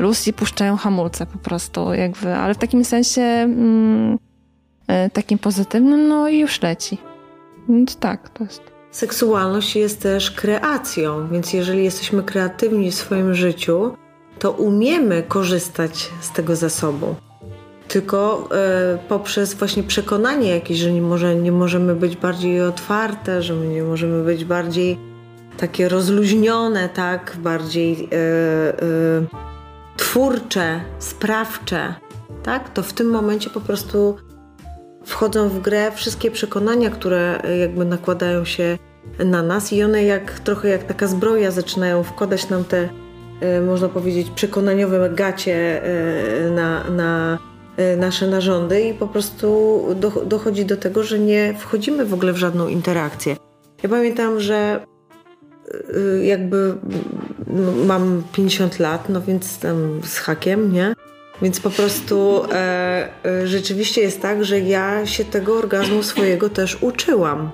[0.03, 6.09] luz i puszczają hamulce po prostu jakby, ale w takim sensie mm, y, takim pozytywnym,
[6.09, 6.99] no i już leci.
[7.69, 8.63] Więc tak, to jest.
[8.91, 13.97] Seksualność jest też kreacją, więc jeżeli jesteśmy kreatywni w swoim życiu,
[14.39, 17.15] to umiemy korzystać z tego zasobu.
[17.89, 23.55] Tylko e, poprzez właśnie przekonanie jakieś, że nie, może, nie możemy być bardziej otwarte, że
[23.55, 24.99] nie możemy być bardziej
[25.57, 28.17] takie rozluźnione, tak, bardziej e,
[28.83, 29.52] e,
[29.97, 31.95] twórcze, sprawcze,
[32.43, 34.17] tak, to w tym momencie po prostu
[35.05, 38.79] wchodzą w grę wszystkie przekonania, które e, jakby nakładają się
[39.25, 42.89] na nas i one jak trochę jak taka zbroja zaczynają wkładać nam te,
[43.41, 47.39] e, można powiedzieć, przekonaniowe gacie e, na, na
[47.97, 49.81] nasze narządy i po prostu
[50.27, 53.37] dochodzi do tego, że nie wchodzimy w ogóle w żadną interakcję.
[53.83, 54.87] Ja pamiętam, że
[56.23, 56.75] jakby
[57.87, 60.95] mam 50 lat, no więc tam z hakiem, nie?
[61.43, 66.83] Więc po prostu e, e, rzeczywiście jest tak, że ja się tego orgazmu swojego też
[66.83, 67.51] uczyłam.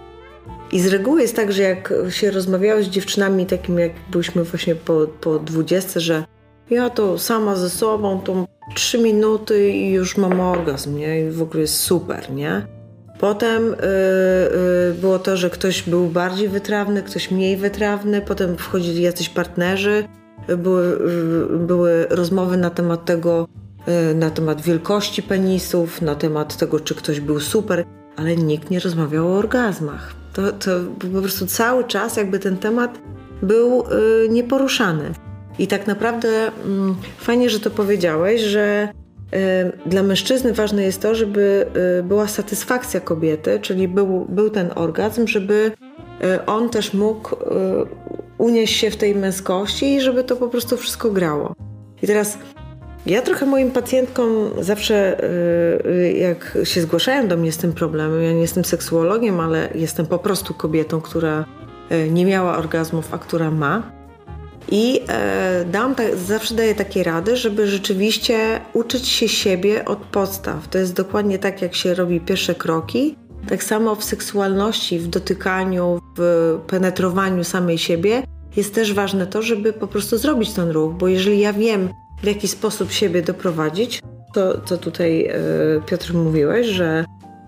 [0.73, 4.75] I z reguły jest tak, że jak się rozmawiało z dziewczynami takimi, jak byliśmy właśnie
[4.75, 6.25] po, po 20, że
[6.71, 11.21] ja to sama ze sobą, to trzy minuty i już mam orgazm, nie?
[11.21, 12.78] I w ogóle jest super, nie?
[13.19, 19.03] Potem y, y, było to, że ktoś był bardziej wytrawny, ktoś mniej wytrawny, potem wchodzili
[19.03, 20.05] jacyś partnerzy,
[20.59, 20.99] były,
[21.53, 23.49] y, były rozmowy na temat tego,
[24.15, 27.85] na temat wielkości penisów, na temat tego, czy ktoś był super,
[28.17, 30.15] ale nikt nie rozmawiał o orgazmach.
[30.33, 30.71] To, to
[31.13, 32.99] po prostu cały czas jakby ten temat
[33.43, 33.85] był
[34.29, 35.13] nieporuszany.
[35.59, 36.29] I tak naprawdę
[36.65, 38.89] mm, fajnie, że to powiedziałeś, że
[39.87, 41.67] dla mężczyzny ważne jest to, żeby
[42.05, 45.73] była satysfakcja kobiety, czyli był, był ten orgazm, żeby
[46.47, 47.37] on też mógł
[48.39, 51.55] unieść się w tej męskości i żeby to po prostu wszystko grało.
[52.03, 52.39] I teraz
[53.07, 58.23] ja trochę moim pacjentkom zawsze, y, y, jak się zgłaszają do mnie z tym problemem,
[58.23, 61.45] ja nie jestem seksuologiem, ale jestem po prostu kobietą, która
[61.93, 63.98] y, nie miała orgazmów, a która ma.
[64.71, 70.69] I e, dam ta, zawsze daję takie rady, żeby rzeczywiście uczyć się siebie od podstaw.
[70.69, 73.17] To jest dokładnie tak, jak się robi pierwsze kroki.
[73.49, 78.23] Tak samo w seksualności, w dotykaniu, w penetrowaniu samej siebie
[78.57, 81.89] jest też ważne to, żeby po prostu zrobić ten ruch, bo jeżeli ja wiem,
[82.23, 84.03] w jaki sposób siebie doprowadzić.
[84.35, 85.35] To, co tutaj e,
[85.87, 87.05] Piotr mówiłeś, że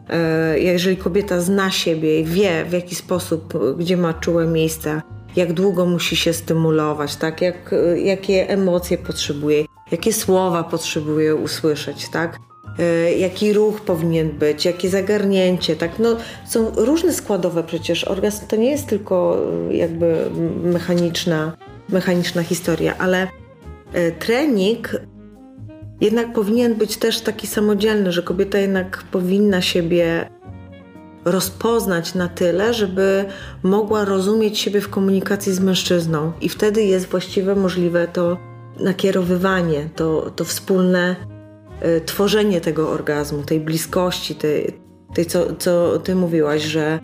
[0.09, 5.03] e, jeżeli kobieta zna siebie i wie w jaki sposób, gdzie ma czułe miejsca,
[5.37, 7.41] jak długo musi się stymulować, tak?
[7.41, 12.39] jak, jakie emocje potrzebuje, jakie słowa potrzebuje usłyszeć, tak?
[12.78, 15.99] E, jaki ruch powinien być, jakie zagarnięcie, tak?
[15.99, 16.16] No,
[16.47, 18.05] są różne składowe przecież.
[18.05, 20.31] Orgazm to nie jest tylko jakby
[20.62, 21.57] mechaniczna,
[21.89, 23.28] mechaniczna historia, ale
[24.18, 25.01] trening
[26.01, 30.31] jednak powinien być też taki samodzielny, że kobieta jednak powinna siebie
[31.25, 33.25] rozpoznać na tyle, żeby
[33.62, 36.33] mogła rozumieć siebie w komunikacji z mężczyzną.
[36.41, 38.37] I wtedy jest właściwe możliwe to
[38.81, 41.16] nakierowywanie, to, to wspólne
[41.83, 44.79] y, tworzenie tego orgazmu, tej bliskości, tej,
[45.14, 47.01] tej co, co ty mówiłaś, że,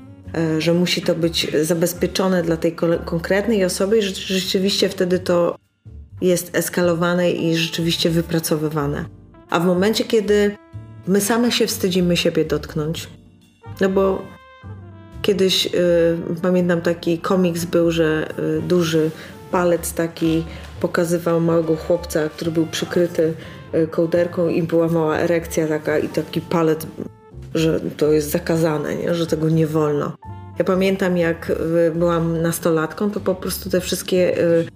[0.57, 5.57] y, że musi to być zabezpieczone dla tej konkretnej osoby i że rzeczywiście wtedy to
[6.21, 9.05] jest eskalowane i rzeczywiście wypracowywane.
[9.51, 10.57] A w momencie, kiedy
[11.07, 13.09] my same się wstydzimy siebie dotknąć,
[13.81, 14.23] no bo
[15.23, 15.71] kiedyś y,
[16.43, 19.11] pamiętam taki komiks był, że y, duży
[19.51, 20.45] palec taki
[20.81, 23.35] pokazywał małego chłopca, który był przykryty
[23.75, 26.87] y, kołderką i była mała erekcja taka i taki palec,
[27.55, 29.15] że to jest zakazane, nie?
[29.15, 30.17] że tego nie wolno.
[30.59, 34.67] Ja pamiętam, jak y, byłam nastolatką, to po prostu te wszystkie y,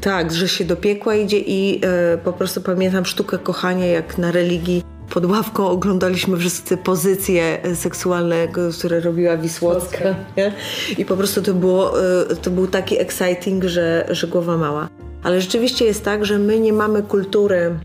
[0.00, 4.32] tak, że się do piekła idzie i e, po prostu pamiętam sztukę kochania, jak na
[4.32, 4.82] religii
[5.12, 8.48] pod ławką oglądaliśmy wszyscy pozycje seksualne,
[8.78, 10.14] które robiła Wisłocka.
[10.36, 10.52] Nie?
[10.98, 14.88] I po prostu to, było, e, to był taki exciting, że, że głowa mała.
[15.22, 17.78] Ale rzeczywiście jest tak, że my nie mamy kultury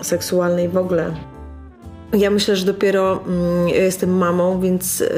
[0.00, 1.14] seksualnej w ogóle.
[2.12, 5.08] Ja myślę, że dopiero mm, ja jestem mamą, więc y,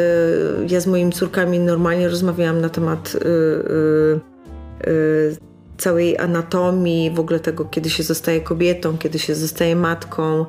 [0.68, 3.18] ja z moimi córkami normalnie rozmawiałam na temat y,
[4.90, 5.36] y,
[5.78, 10.46] całej anatomii, w ogóle tego, kiedy się zostaje kobietą, kiedy się zostaje matką.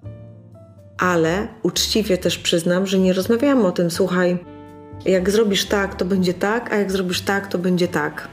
[0.98, 4.38] Ale uczciwie też przyznam, że nie rozmawiałam o tym, słuchaj,
[5.06, 8.28] Jak zrobisz tak, to będzie tak, a jak zrobisz tak, to będzie tak.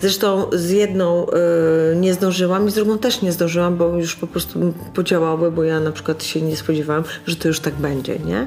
[0.00, 4.26] Zresztą z jedną y, nie zdążyłam i z drugą też nie zdążyłam, bo już po
[4.26, 8.46] prostu podziałały, bo ja na przykład się nie spodziewałam, że to już tak będzie, nie?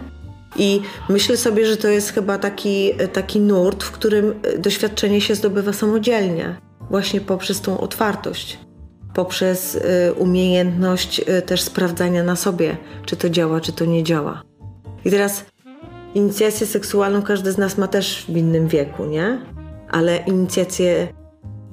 [0.56, 5.74] I myślę sobie, że to jest chyba taki, taki nurt, w którym doświadczenie się zdobywa
[5.74, 6.56] samodzielnie,
[6.90, 8.60] właśnie poprzez tą otwartość,
[9.14, 14.43] poprzez y, umiejętność y, też sprawdzania na sobie, czy to działa, czy to nie działa.
[15.05, 15.45] I teraz
[16.14, 19.39] inicjację seksualną każdy z nas ma też w innym wieku, nie?
[19.89, 21.07] Ale inicjację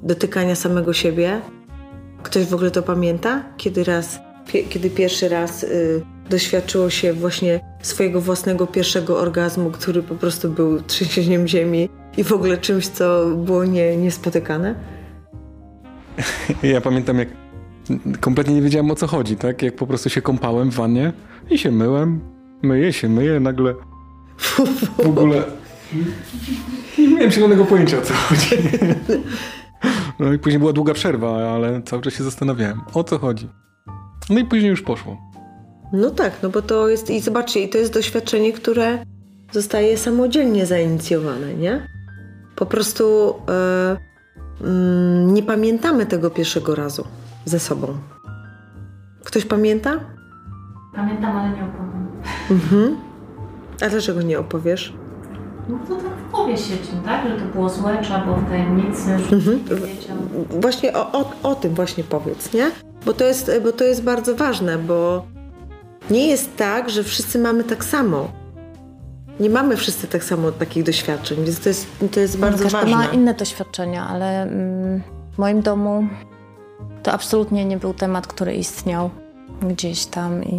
[0.03, 1.41] dotykania samego siebie,
[2.23, 3.43] ktoś w ogóle to pamięta?
[3.57, 10.03] Kiedy raz, pie, kiedy pierwszy raz y, doświadczyło się właśnie swojego własnego pierwszego orgazmu, który
[10.03, 14.75] po prostu był trzęsieniem ziemi i w ogóle czymś, co było nie, niespotykane?
[16.63, 17.27] Ja pamiętam, jak
[18.19, 19.61] kompletnie nie wiedziałem o co chodzi, tak?
[19.61, 21.13] Jak po prostu się kąpałem w wannie
[21.49, 22.19] i się myłem,
[22.61, 23.75] myję się, myję, nagle
[24.97, 25.43] w ogóle
[26.97, 28.55] nie miałem zielonego pojęcia o co chodzi.
[30.19, 33.49] No i później była długa przerwa, ale cały czas się zastanawiałem, o co chodzi.
[34.29, 35.17] No i później już poszło.
[35.93, 39.05] No tak, no bo to jest, i zobaczcie, to jest doświadczenie, które
[39.51, 41.87] zostaje samodzielnie zainicjowane, nie?
[42.55, 43.97] Po prostu mm,
[45.25, 47.07] nie pamiętamy tego pierwszego razu
[47.45, 47.87] ze sobą.
[49.23, 49.99] Ktoś pamięta?
[50.95, 52.07] Pamiętam, ale nie opowiem.
[52.51, 52.97] Mhm.
[53.81, 54.93] A dlaczego nie opowiesz?
[55.69, 57.27] No to tak w głowie siedzi, tak?
[57.27, 59.59] Że to było złe, trzeba było w tajemnicy, że mhm.
[60.61, 62.71] Właśnie o, o, o tym właśnie powiedz, nie?
[63.05, 65.25] Bo to, jest, bo to jest bardzo ważne, bo
[66.09, 68.31] nie jest tak, że wszyscy mamy tak samo.
[69.41, 72.95] Nie mamy wszyscy tak samo takich doświadczeń, więc to jest, to jest bardzo Każdy ważne.
[72.95, 76.07] ma inne doświadczenia, ale mm, w moim domu
[77.03, 79.09] to absolutnie nie był temat, który istniał
[79.61, 80.55] gdzieś tam i,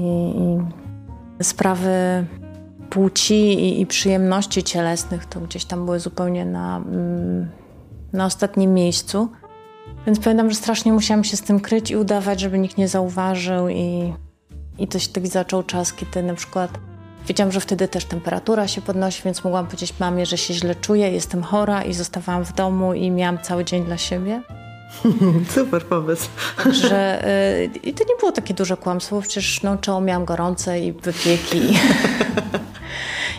[1.41, 2.27] i sprawy
[2.91, 7.51] płci i, i, przyjemności cielesnych to gdzieś tam były zupełnie na, mm,
[8.13, 9.29] na ostatnim miejscu.
[10.07, 13.69] Więc pamiętam, że strasznie musiałam się z tym kryć i udawać, żeby nikt nie zauważył
[13.69, 14.13] i
[14.79, 16.79] i to się tak zaczął czas, kiedy na przykład
[17.29, 21.11] wiedziałam, że wtedy też temperatura się podnosi, więc mogłam powiedzieć mamie, że się źle czuję,
[21.11, 24.43] jestem chora i zostawałam w domu i miałam cały dzień dla siebie.
[25.55, 26.29] Super pomysł.
[26.65, 27.25] Także
[27.75, 31.59] yy, i to nie było takie duże kłamstwo, przecież no, czoło miałam gorące i wypieki
[31.59, 31.79] i,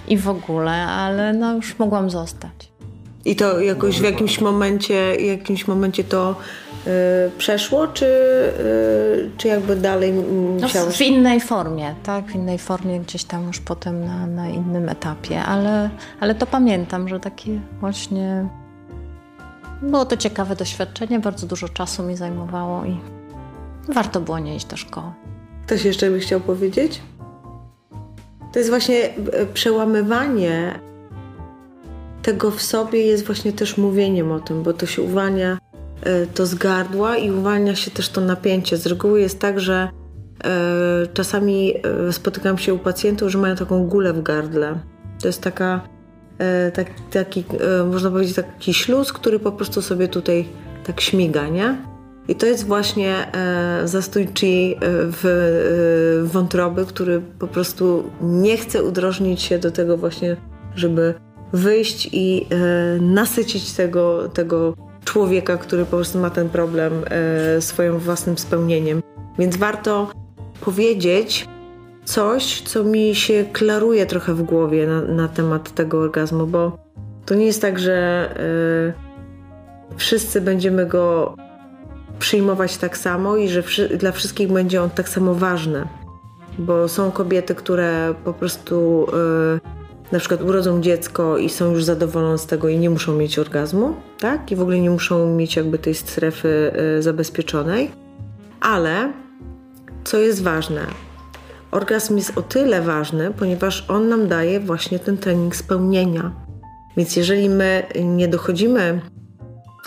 [0.13, 2.73] i w ogóle, ale no już mogłam zostać.
[3.25, 6.62] I to jakoś w jakimś momencie, jakimś momencie to Y,
[7.37, 10.87] przeszło, czy, y, czy jakby dalej musiałeś...
[10.87, 12.25] No w innej formie, tak?
[12.25, 17.07] W innej formie gdzieś tam już potem na, na innym etapie, ale, ale to pamiętam,
[17.07, 18.47] że takie właśnie...
[19.81, 22.99] Było to ciekawe doświadczenie, bardzo dużo czasu mi zajmowało i
[23.93, 25.11] warto było nie iść do szkoły.
[25.65, 27.01] Ktoś jeszcze by chciał powiedzieć?
[28.53, 28.95] To jest właśnie
[29.33, 30.79] e, przełamywanie
[32.21, 35.57] tego w sobie jest właśnie też mówieniem o tym, bo to się uwalnia
[36.33, 38.77] to z gardła i uwalnia się też to napięcie.
[38.77, 39.89] Z reguły jest tak, że
[40.43, 41.73] e, czasami
[42.07, 44.79] e, spotykam się u pacjentów, że mają taką gulę w gardle.
[45.21, 45.81] To jest taka,
[46.73, 47.43] tak, taki,
[47.91, 50.45] można powiedzieć, taki śluz, który po prostu sobie tutaj
[50.85, 51.77] tak śmiga, nie?
[52.27, 53.31] I to jest właśnie
[53.85, 60.37] zastój chi w wątroby, który po prostu nie chce udrożnić się do tego właśnie,
[60.75, 61.13] żeby
[61.53, 62.47] wyjść i
[63.01, 64.73] nasycić tego, tego
[65.13, 69.01] człowieka, który po prostu ma ten problem e, swoim własnym spełnieniem.
[69.39, 70.11] Więc warto
[70.61, 71.47] powiedzieć
[72.05, 76.77] coś, co mi się klaruje trochę w głowie na, na temat tego orgazmu, bo
[77.25, 78.29] to nie jest tak, że
[79.91, 81.35] e, wszyscy będziemy go
[82.19, 85.87] przyjmować tak samo i że wszy dla wszystkich będzie on tak samo ważny.
[86.57, 92.37] Bo są kobiety, które po prostu e, na przykład urodzą dziecko i są już zadowolone
[92.37, 94.51] z tego i nie muszą mieć orgazmu, tak?
[94.51, 97.91] I w ogóle nie muszą mieć jakby tej strefy y, zabezpieczonej.
[98.61, 99.13] Ale
[100.03, 100.85] co jest ważne?
[101.71, 106.31] Orgazm jest o tyle ważny, ponieważ on nam daje właśnie ten trening spełnienia.
[106.97, 109.01] Więc jeżeli my nie dochodzimy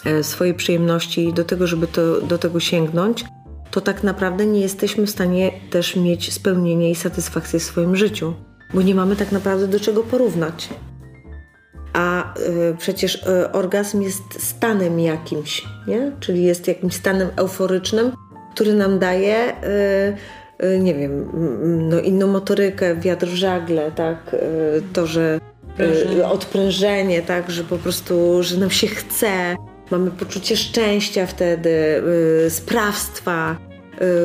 [0.05, 3.25] e, swojej przyjemności do tego, żeby to, do tego sięgnąć,
[3.71, 8.35] to tak naprawdę nie jesteśmy w stanie też mieć spełnienie i satysfakcję w swoim życiu
[8.75, 10.69] bo nie mamy tak naprawdę do czego porównać.
[11.93, 16.13] A y, przecież y, orgazm jest stanem jakimś, nie?
[16.21, 18.13] czyli jest jakimś stanem euforycznym,
[18.55, 19.53] który nam daje,
[20.63, 21.29] y, nie wiem,
[21.89, 24.37] no, inną motorykę, wiatr w żagle, tak?
[24.93, 26.27] to, że odprężenie.
[26.27, 29.57] odprężenie, tak, że po prostu, że nam się chce,
[29.91, 32.03] mamy poczucie szczęścia wtedy,
[32.49, 33.57] sprawstwa,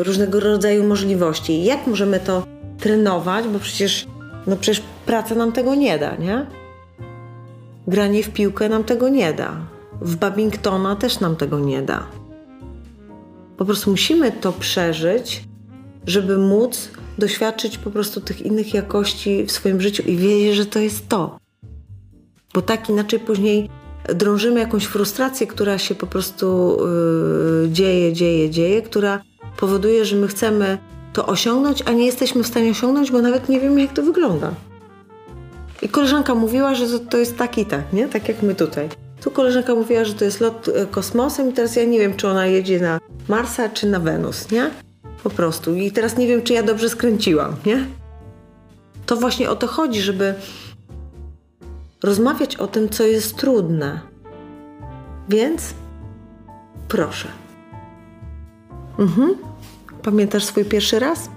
[0.04, 1.64] różnego rodzaju możliwości.
[1.64, 2.44] Jak możemy to
[2.80, 4.08] trenować, bo przecież
[4.48, 6.46] no przecież praca nam tego nie da, nie?
[7.88, 9.58] Granie w piłkę nam tego nie da.
[10.02, 12.08] W Babingtona też nam tego nie da.
[13.58, 15.44] Po prostu musimy to przeżyć,
[16.08, 20.80] żeby móc doświadczyć po prostu tych innych jakości w swoim życiu i wiedzieć, że to
[20.80, 21.39] jest to.
[22.54, 23.70] Bo tak inaczej później
[24.16, 26.78] drążymy jakąś frustrację, która się po prostu
[27.64, 29.22] yy, dzieje, dzieje, dzieje, która
[29.58, 30.78] powoduje, że my chcemy
[31.14, 34.51] to osiągnąć, a nie jesteśmy w stanie osiągnąć, bo nawet nie wiemy, jak to wygląda.
[35.82, 38.07] I koleżanka mówiła, że to jest tak i tak, nie?
[38.07, 38.89] Tak jak my tutaj.
[39.22, 42.28] Tu koleżanka mówiła, że to jest lot e, kosmosem i teraz ja nie wiem, czy
[42.28, 44.72] ona jedzie na Marsa, czy na Wenus, nie?
[45.24, 45.76] Po prostu.
[45.76, 47.86] I teraz nie wiem, czy ja dobrze skręciłam, nie?
[49.05, 50.34] To właśnie o to chodzi, żeby
[52.03, 53.99] rozmawiać o tym, co jest trudne.
[55.30, 55.74] Więc
[56.88, 57.28] proszę.
[58.99, 59.51] Mhm.
[60.04, 61.30] Pamiętasz swój pierwszy raz?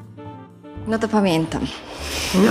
[0.87, 1.67] No to pamiętam.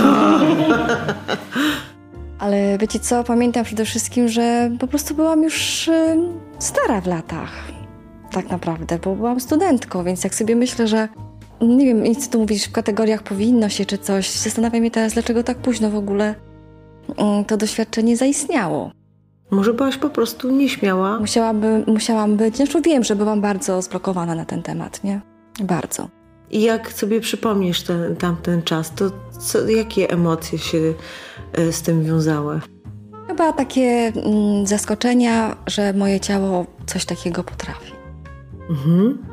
[2.38, 6.16] Ale wiecie co, pamiętam przede wszystkim, że po prostu byłam już y,
[6.58, 7.52] stara w latach.
[8.32, 11.08] Tak naprawdę, bo byłam studentką, więc jak sobie myślę, że
[11.60, 15.42] nie wiem, nic tu mówisz w kategoriach powinno się czy coś, zastanawiam się teraz, dlaczego
[15.42, 16.34] tak późno w ogóle
[17.16, 18.90] mm, to doświadczenie zaistniało.
[19.50, 21.20] Może byłaś po prostu nieśmiała?
[21.20, 25.20] Musiałaby, musiałam być, znaczy wiem, że byłam bardzo zblokowana na ten temat, nie?
[25.62, 26.08] Bardzo.
[26.50, 30.94] I jak sobie przypomnisz ten, tamten czas, to co, jakie emocje się
[31.58, 32.60] y, z tym wiązały?
[33.26, 37.92] Chyba takie mm, zaskoczenia, że moje ciało coś takiego potrafi.
[38.70, 39.26] Mhm.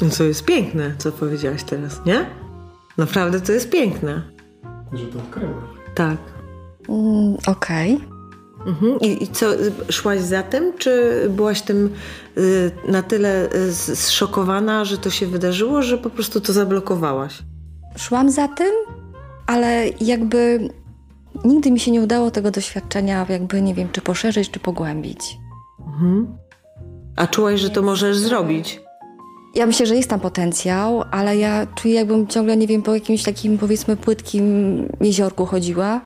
[0.00, 2.26] No co jest piękne, co powiedziałaś teraz, nie?
[2.98, 4.22] Naprawdę to jest piękne.
[4.92, 5.64] Że to odkryłaś.
[5.94, 6.16] Tak.
[6.88, 8.00] Mm, Okej.
[8.66, 9.00] Mhm.
[9.00, 9.46] I, I co,
[9.90, 11.90] szłaś za tym, czy byłaś tym
[12.38, 17.38] y, na tyle y, zszokowana, że to się wydarzyło, że po prostu to zablokowałaś?
[17.96, 18.72] Szłam za tym,
[19.46, 20.68] ale jakby
[21.44, 25.38] nigdy mi się nie udało tego doświadczenia, jakby nie wiem, czy poszerzyć, czy pogłębić.
[25.86, 26.36] Mhm.
[27.16, 28.80] A czułaś, że to możesz zrobić?
[29.54, 33.22] Ja myślę, że jest tam potencjał, ale ja czuję, jakbym ciągle, nie wiem, po jakimś
[33.22, 34.44] takim, powiedzmy, płytkim
[35.00, 36.00] jeziorku chodziła,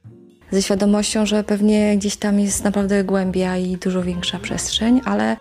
[0.50, 5.36] ze świadomością, że pewnie gdzieś tam jest naprawdę głębia i dużo większa przestrzeń, ale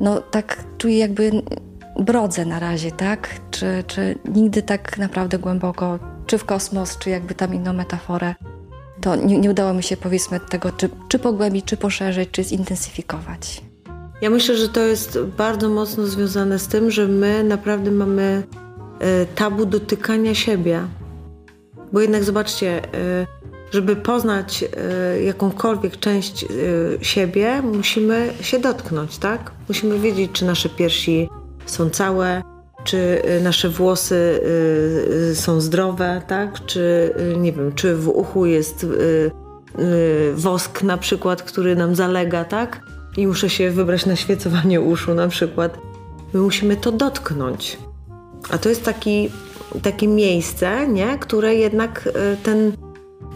[0.00, 1.30] no tak czuję, jakby
[1.98, 3.40] brodzę na razie, tak?
[3.50, 8.34] Czy, czy nigdy tak naprawdę głęboko, czy w kosmos, czy jakby tam inną metaforę,
[9.00, 13.62] to nie, nie udało mi się, powiedzmy, tego, czy, czy pogłębić, czy poszerzyć, czy zintensyfikować.
[14.22, 18.42] Ja myślę, że to jest bardzo mocno związane z tym, że my naprawdę mamy
[19.00, 20.80] e, tabu dotykania siebie.
[21.92, 23.26] Bo jednak zobaczcie, e,
[23.70, 26.46] żeby poznać e, jakąkolwiek część
[27.02, 29.50] siebie, musimy się dotknąć, tak?
[29.68, 31.28] Musimy wiedzieć, czy nasze piersi
[31.66, 32.42] są całe,
[32.84, 34.40] czy nasze włosy
[35.34, 36.66] są zdrowe, tak?
[36.66, 38.86] Czy nie wiem, czy w uchu jest
[40.34, 42.80] wosk na przykład, który nam zalega, tak?
[43.16, 45.78] i muszę się wybrać na świecowanie uszu na przykład.
[46.34, 47.78] My musimy to dotknąć.
[48.50, 49.30] A to jest taki,
[49.82, 51.18] takie miejsce, nie?
[51.18, 52.72] które jednak e, ten,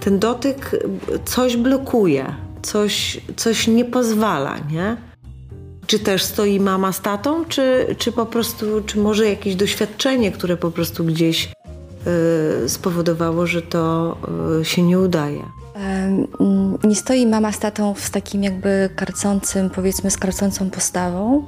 [0.05, 0.70] ten dotyk
[1.24, 4.96] coś blokuje, coś, coś nie pozwala, nie?
[5.86, 10.57] Czy też stoi mama z tatą, czy, czy po prostu, czy może jakieś doświadczenie, które
[10.57, 11.52] po prostu gdzieś
[12.64, 14.16] y, spowodowało, że to
[14.61, 15.42] y, się nie udaje?
[15.74, 21.44] Mm, nie stoi mama z tatą z takim jakby karcącym, powiedzmy z karcącą postawą,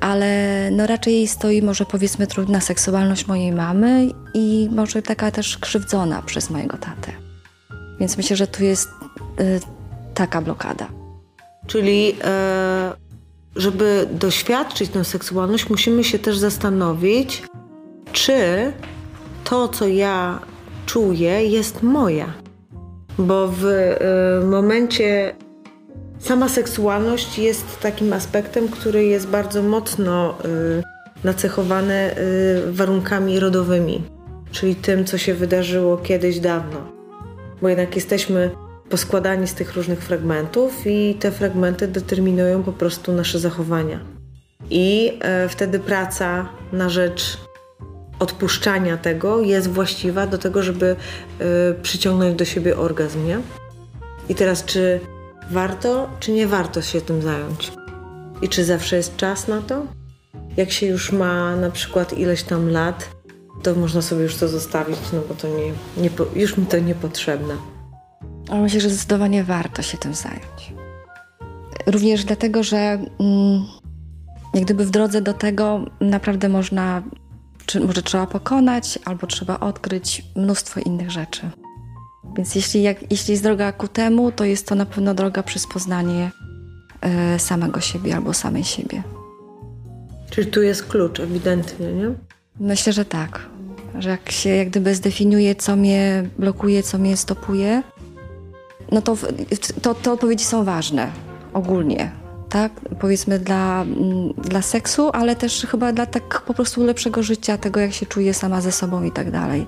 [0.00, 6.22] ale no raczej stoi może powiedzmy trudna seksualność mojej mamy i może taka też krzywdzona
[6.22, 7.19] przez mojego tatę.
[8.00, 8.88] Więc myślę, że tu jest
[9.40, 9.60] y,
[10.14, 10.88] taka blokada.
[11.66, 12.92] Czyli e,
[13.56, 17.42] żeby doświadczyć tę seksualność, musimy się też zastanowić,
[18.12, 18.72] czy
[19.44, 20.40] to, co ja
[20.86, 22.26] czuję, jest moje
[23.20, 25.34] bo w y, momencie
[26.18, 30.82] sama seksualność jest takim aspektem, który jest bardzo mocno y,
[31.24, 32.18] nacechowany
[32.68, 34.02] y, warunkami rodowymi,
[34.50, 36.99] czyli tym, co się wydarzyło kiedyś dawno.
[37.62, 38.50] Bo jednak jesteśmy
[38.90, 44.00] poskładani z tych różnych fragmentów i te fragmenty determinują po prostu nasze zachowania.
[44.70, 47.38] I wtedy praca na rzecz
[48.20, 50.96] odpuszczania tego jest właściwa do tego, żeby
[51.40, 53.38] y, przyciągnąć do siebie orgazm, nie?
[54.28, 55.00] I teraz, czy
[55.50, 57.72] warto, czy nie warto się tym zająć?
[58.42, 59.86] I czy zawsze jest czas na to?
[60.56, 63.10] Jak się już ma na przykład ileś tam lat,
[63.62, 67.54] to można sobie już to zostawić, no bo to nie, nie już mi to niepotrzebne.
[68.50, 70.74] Ale myślę, że zdecydowanie warto się tym zająć.
[71.86, 73.64] Również dlatego, że mm,
[74.54, 77.02] jak gdyby w drodze do tego naprawdę można
[77.66, 81.50] czy może trzeba pokonać, albo trzeba odkryć mnóstwo innych rzeczy.
[82.36, 85.66] Więc jeśli, jak, jeśli jest droga ku temu, to jest to na pewno droga przez
[85.66, 86.30] poznanie
[87.00, 89.02] e, samego siebie albo samej siebie.
[90.30, 92.14] Czyli tu jest klucz, ewidentnie, nie?
[92.60, 93.46] Myślę, że tak.
[93.98, 97.82] Że jak się jak gdyby zdefiniuje, co mnie blokuje, co mnie stopuje,
[98.92, 99.16] no to,
[99.82, 101.12] to te odpowiedzi są ważne
[101.52, 102.10] ogólnie.
[102.48, 107.58] Tak, powiedzmy dla, mm, dla seksu, ale też chyba dla tak po prostu lepszego życia,
[107.58, 109.66] tego jak się czuję sama ze sobą i tak dalej.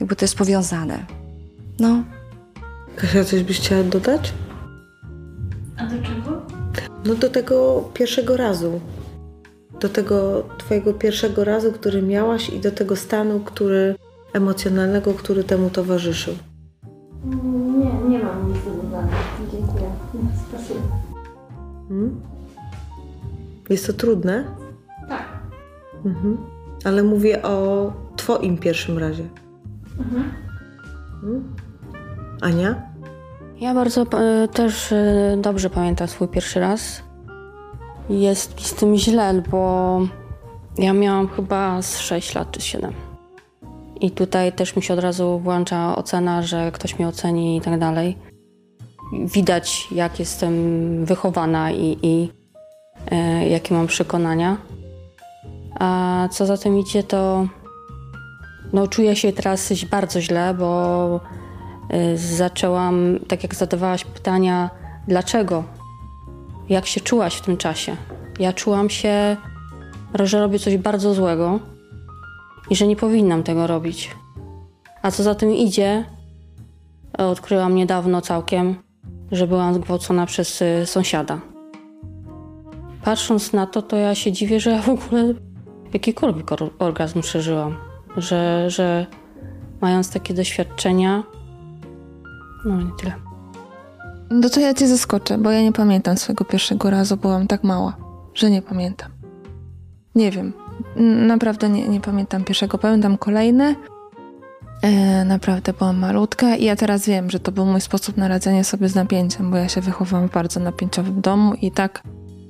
[0.00, 1.06] Jakby to jest powiązane.
[1.78, 2.02] No.
[2.96, 4.32] Kasia, coś byś chciała dodać?
[5.76, 6.42] A do czego?
[7.04, 8.80] No do tego pierwszego razu.
[9.80, 13.94] Do tego twojego pierwszego razu, który miałaś i do tego stanu, który
[14.32, 16.34] emocjonalnego, który temu towarzyszył.
[17.78, 19.12] Nie, nie mam nic do dodania.
[19.52, 19.90] Dziękuję.
[20.48, 20.80] Spasibo.
[21.88, 22.20] Hmm?
[23.70, 24.44] Jest to trudne?
[25.08, 25.24] Tak.
[26.04, 26.36] Mhm.
[26.84, 29.24] Ale mówię o twoim pierwszym razie.
[29.98, 30.24] Mhm.
[31.20, 31.54] Hmm?
[32.40, 32.82] Ania?
[33.60, 37.02] Ja bardzo e, też e, dobrze pamiętam swój pierwszy raz.
[38.10, 40.00] Jest z tym źle, bo
[40.78, 42.92] ja miałam chyba z 6 lat czy 7.
[44.00, 47.78] I tutaj też mi się od razu włącza ocena, że ktoś mnie oceni i tak
[47.78, 48.18] dalej.
[49.24, 50.54] Widać, jak jestem
[51.04, 52.32] wychowana i, i
[53.10, 54.56] e, jakie mam przekonania.
[55.80, 57.46] A co za tym idzie, to
[58.72, 61.20] no, czuję się teraz bardzo źle, bo
[61.94, 64.70] y, zaczęłam, tak jak zadawałaś pytania,
[65.08, 65.64] dlaczego?
[66.70, 67.96] Jak się czułaś w tym czasie?
[68.38, 69.36] Ja czułam się,
[70.14, 71.60] że robię coś bardzo złego
[72.70, 74.10] i że nie powinnam tego robić.
[75.02, 76.04] A co za tym idzie,
[77.18, 78.74] odkryłam niedawno całkiem,
[79.32, 81.40] że byłam zgwałcona przez y, sąsiada.
[83.04, 85.34] Patrząc na to, to ja się dziwię, że ja w ogóle
[85.92, 87.76] jakikolwiek or- orgazm przeżyłam.
[88.16, 89.06] Że, że
[89.80, 91.22] mając takie doświadczenia,
[92.64, 93.29] no i tyle.
[94.30, 97.96] No to ja cię zaskoczę, bo ja nie pamiętam swojego pierwszego razu, byłam tak mała,
[98.34, 99.10] że nie pamiętam.
[100.14, 100.52] Nie wiem.
[101.26, 102.78] Naprawdę nie, nie pamiętam pierwszego.
[102.78, 103.74] Pamiętam kolejne.
[104.82, 108.64] E, naprawdę byłam malutka i ja teraz wiem, że to był mój sposób na radzenie
[108.64, 112.02] sobie z napięciem, bo ja się wychowałam w bardzo napięciowym domu i tak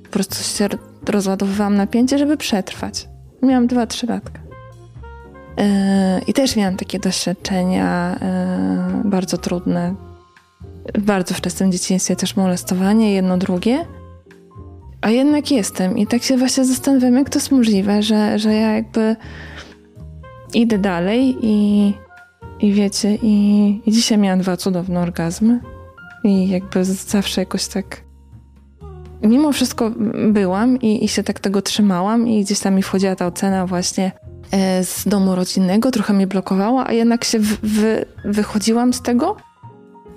[0.03, 0.67] po prostu się
[1.07, 3.07] rozładowywałam napięcie, żeby przetrwać.
[3.41, 4.39] Miałam 2-3 latka.
[5.57, 9.95] E, I też miałam takie doświadczenia e, bardzo trudne.
[10.95, 13.85] W bardzo wczesnym dzieciństwie też molestowanie, jedno drugie.
[15.01, 18.71] A jednak jestem i tak się właśnie zastanawiam, jak to jest możliwe, że, że ja
[18.71, 19.15] jakby
[20.53, 21.93] idę dalej i,
[22.59, 25.59] i wiecie, i, i dzisiaj miałam dwa cudowne orgazmy
[26.23, 28.03] i jakby zawsze jakoś tak
[29.21, 29.91] mimo wszystko
[30.31, 34.11] byłam i, i się tak tego trzymałam i gdzieś tam mi wchodziła ta ocena właśnie
[34.51, 39.35] e, z domu rodzinnego, trochę mnie blokowała, a jednak się w, wy, wychodziłam z tego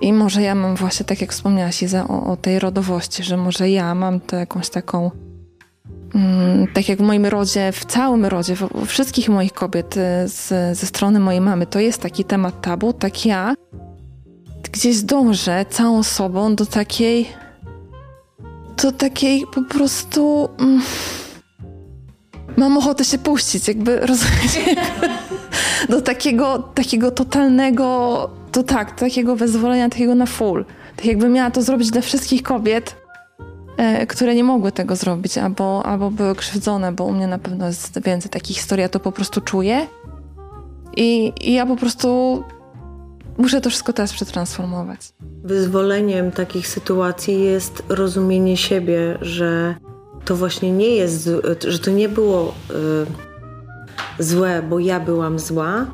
[0.01, 3.71] i może ja mam właśnie, tak jak wspomniałaś Iza, o, o tej rodowości, że może
[3.71, 5.11] ja mam to jakąś taką
[6.15, 10.79] mm, tak jak w moim rodzie, w całym rodzie, w, wszystkich moich kobiet e, z,
[10.79, 13.55] ze strony mojej mamy, to jest taki temat tabu, tak ja
[14.73, 17.29] gdzieś dążę całą sobą do takiej
[18.83, 20.83] do takiej po prostu mm,
[22.57, 24.77] mam ochotę się puścić, jakby rozumiecie?
[25.89, 30.65] do takiego, takiego totalnego, to tak, takiego wezwolenia, takiego na full.
[30.97, 32.97] Tak jakbym miała to zrobić dla wszystkich kobiet,
[33.77, 37.67] e, które nie mogły tego zrobić, albo, albo były krzywdzone, bo u mnie na pewno
[37.67, 39.87] jest więcej takich historii, ja to po prostu czuję.
[40.97, 42.43] I, i ja po prostu
[43.39, 45.01] muszę to wszystko teraz przetransformować.
[45.45, 49.75] Wyzwoleniem takich sytuacji jest rozumienie siebie, że
[50.25, 51.31] to właśnie nie jest,
[51.69, 52.55] że to nie było
[54.19, 55.87] y, złe, bo ja byłam zła,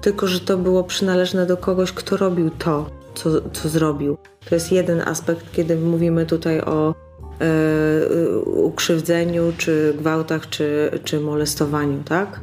[0.00, 4.16] tylko że to było przynależne do kogoś, kto robił to, co, co zrobił.
[4.48, 12.02] To jest jeden aspekt, kiedy mówimy tutaj o y, ukrzywdzeniu, czy gwałtach, czy, czy molestowaniu,
[12.04, 12.40] tak?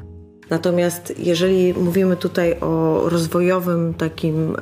[0.49, 4.57] Natomiast jeżeli mówimy tutaj o rozwojowym takim y,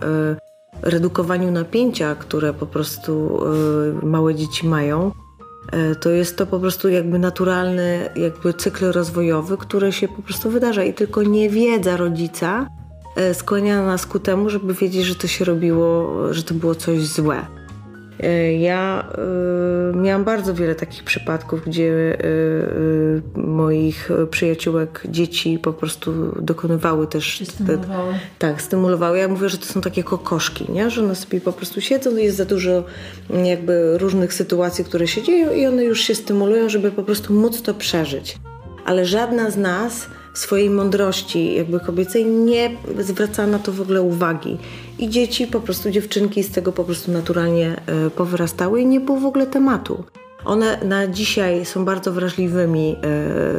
[0.82, 3.42] redukowaniu napięcia, które po prostu
[4.02, 5.12] y, małe dzieci mają,
[5.92, 10.50] y, to jest to po prostu jakby naturalny jakby cykl rozwojowy, który się po prostu
[10.50, 12.68] wydarza i tylko niewiedza rodzica
[13.34, 17.46] skłania nas ku temu, żeby wiedzieć, że to się robiło, że to było coś złe.
[18.24, 19.08] Y, Ja
[19.94, 22.18] y, miałam bardzo wiele takich przypadków, gdzie y,
[23.36, 27.44] y, moich przyjaciółek dzieci po prostu dokonywały też.
[27.44, 28.14] Stymulowały.
[28.40, 29.18] Tak, stymulowały.
[29.18, 30.90] Ja mówię, że to są takie kokoszki, nie?
[30.90, 32.84] że one sobie po prostu siedzą, jest za dużo
[33.30, 37.34] mm, jakby różnych sytuacji, które się dzieją i one już się stymulują, żeby po prostu
[37.34, 38.38] móc to przeżyć.
[38.86, 40.08] Ale żadna z nas
[40.38, 44.58] swojej mądrości jakby kobiecej nie zwraca na to w ogóle uwagi.
[45.00, 49.20] I dzieci, po prostu dziewczynki z tego po prostu naturalnie e, powyrastały i nie było
[49.20, 50.04] w ogóle tematu.
[50.46, 52.96] One na dzisiaj są bardzo wrażliwymi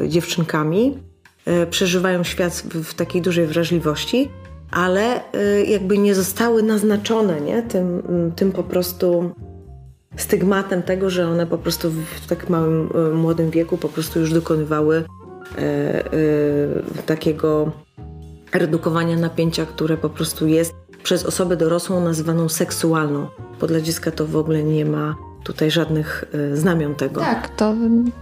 [0.04, 0.98] e, dziewczynkami,
[1.44, 4.30] e, przeżywają świat w, w, takiej dużej wrażliwości,
[4.70, 5.20] ale
[5.66, 7.62] jakby nie zostały naznaczone nie?
[7.62, 8.02] Tym,
[8.36, 9.30] tym po prostu
[10.16, 15.04] stygmatem tego, że one po prostu w tak małym, młodym wieku po prostu już dokonywały
[17.06, 17.72] takiego
[18.52, 23.26] redukowania napięcia, które po prostu jest przez osobę dorosłą nazywaną seksualną,
[23.60, 27.20] bo dla dziecka to w ogóle nie ma tutaj żadnych e, znamion tego.
[27.20, 27.74] Tak, to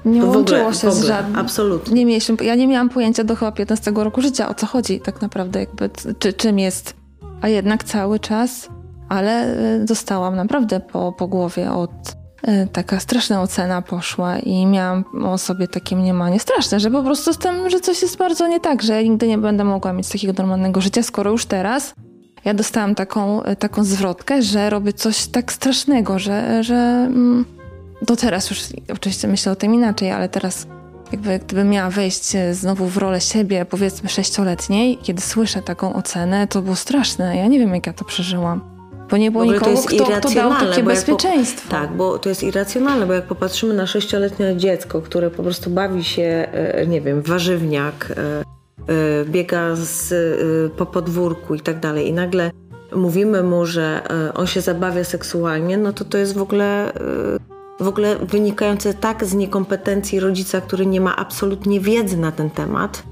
[0.04, 1.36] nie to łączyło ogóle, się z żadnym.
[1.36, 1.94] Absolutnie.
[1.94, 5.22] Nie mieliśmy, ja nie miałam pojęcia do chyba 15 roku życia, o co chodzi tak
[5.22, 6.94] naprawdę, jakby, czy, czym jest.
[7.40, 8.68] A jednak cały czas,
[9.08, 11.90] ale dostałam naprawdę po, po głowie od
[12.72, 17.38] taka straszna ocena poszła i miałam o sobie takie mniemanie straszne, że po prostu z
[17.38, 20.32] tym, że coś jest bardzo nie tak, że ja nigdy nie będę mogła mieć takiego
[20.32, 21.94] normalnego życia, skoro już teraz
[22.44, 27.44] ja dostałam taką, e, taką zwrotkę, że robię coś tak strasznego, że, że mm,
[28.06, 30.66] to teraz już oczywiście myślę o tym inaczej, ale teraz
[31.12, 36.46] jakby gdybym miała wejść e, znowu w rolę siebie, powiedzmy sześcioletniej, kiedy słyszę taką ocenę,
[36.46, 37.36] to było straszne.
[37.36, 38.73] Ja nie wiem, jak ja to przeżyłam.
[39.10, 41.70] Bo nie było nikogo, kto, kto dał takie bezpieczeństwo.
[41.70, 45.70] Po, tak, bo to jest irracjonalne, bo jak popatrzymy na sześcioletnie dziecko, które po prostu
[45.70, 48.44] bawi się, e, nie wiem, warzywniak, e,
[48.92, 50.14] e, biega z,
[50.76, 52.50] po podwórku i tak dalej i nagle
[52.94, 54.02] mówimy mu, że
[54.34, 56.92] on się zabawia seksualnie, no to to jest w ogóle
[57.80, 63.02] w ogóle wynikające tak z niekompetencji rodzica, który nie ma absolutnie wiedzy na ten temat.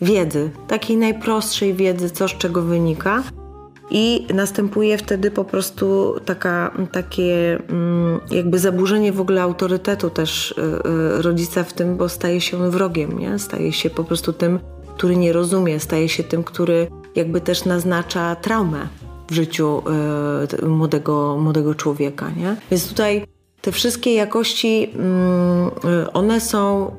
[0.00, 3.22] Wiedzy, takiej najprostszej wiedzy, co z czego wynika
[3.96, 10.62] i następuje wtedy po prostu taka, takie mm, jakby zaburzenie w ogóle autorytetu też y,
[11.18, 13.38] y, rodzica w tym, bo staje się on wrogiem, nie?
[13.38, 14.58] Staje się po prostu tym,
[14.96, 18.88] który nie rozumie, staje się tym, który jakby też naznacza traumę
[19.30, 19.82] w życiu
[20.62, 22.56] y, młodego, młodego człowieka, nie?
[22.70, 23.26] Więc tutaj
[23.60, 25.70] te wszystkie jakości, mm,
[26.12, 26.90] one są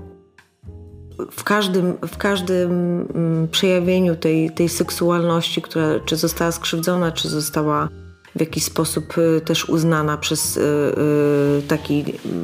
[1.32, 2.72] w każdym, w każdym
[3.16, 7.90] mm, przejawieniu tej, tej seksualności, która czy została skrzywdzona, czy została
[8.36, 12.04] w jakiś sposób y, też uznana przez y, y, taki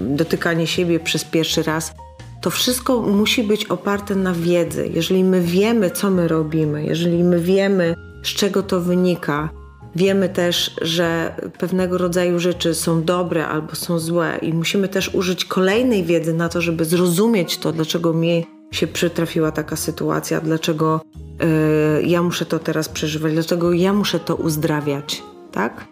[0.10, 1.94] dotykanie siebie przez pierwszy raz,
[2.42, 4.90] to wszystko musi być oparte na wiedzy.
[4.94, 9.50] Jeżeli my wiemy, co my robimy, jeżeli my wiemy, z czego to wynika,
[9.96, 15.46] wiemy też, że pewnego rodzaju rzeczy są dobre albo są złe, i musimy też użyć
[15.46, 21.02] kolejnej wiedzy na to, żeby zrozumieć to, dlaczego mi się przytrafiła taka sytuacja, dlaczego
[22.00, 25.86] y, ja muszę to teraz przeżywać, dlaczego ja muszę to uzdrawiać, tak?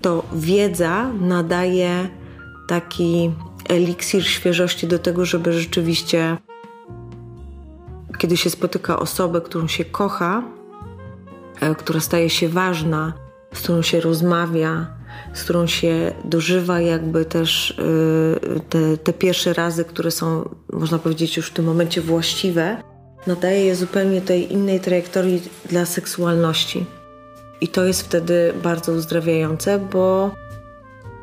[0.00, 2.08] To wiedza nadaje
[2.68, 3.30] taki
[3.68, 6.36] eliksir świeżości do tego, żeby rzeczywiście,
[8.18, 10.42] kiedy się spotyka osobę, którą się kocha,
[11.62, 13.12] y, która staje się ważna,
[13.54, 14.95] z którą się rozmawia,
[15.34, 21.36] z którą się dożywa jakby też y, te, te pierwsze razy, które są, można powiedzieć,
[21.36, 22.76] już w tym momencie właściwe,
[23.26, 26.86] nadaje je zupełnie tej innej trajektorii dla seksualności.
[27.60, 30.30] I to jest wtedy bardzo uzdrawiające, bo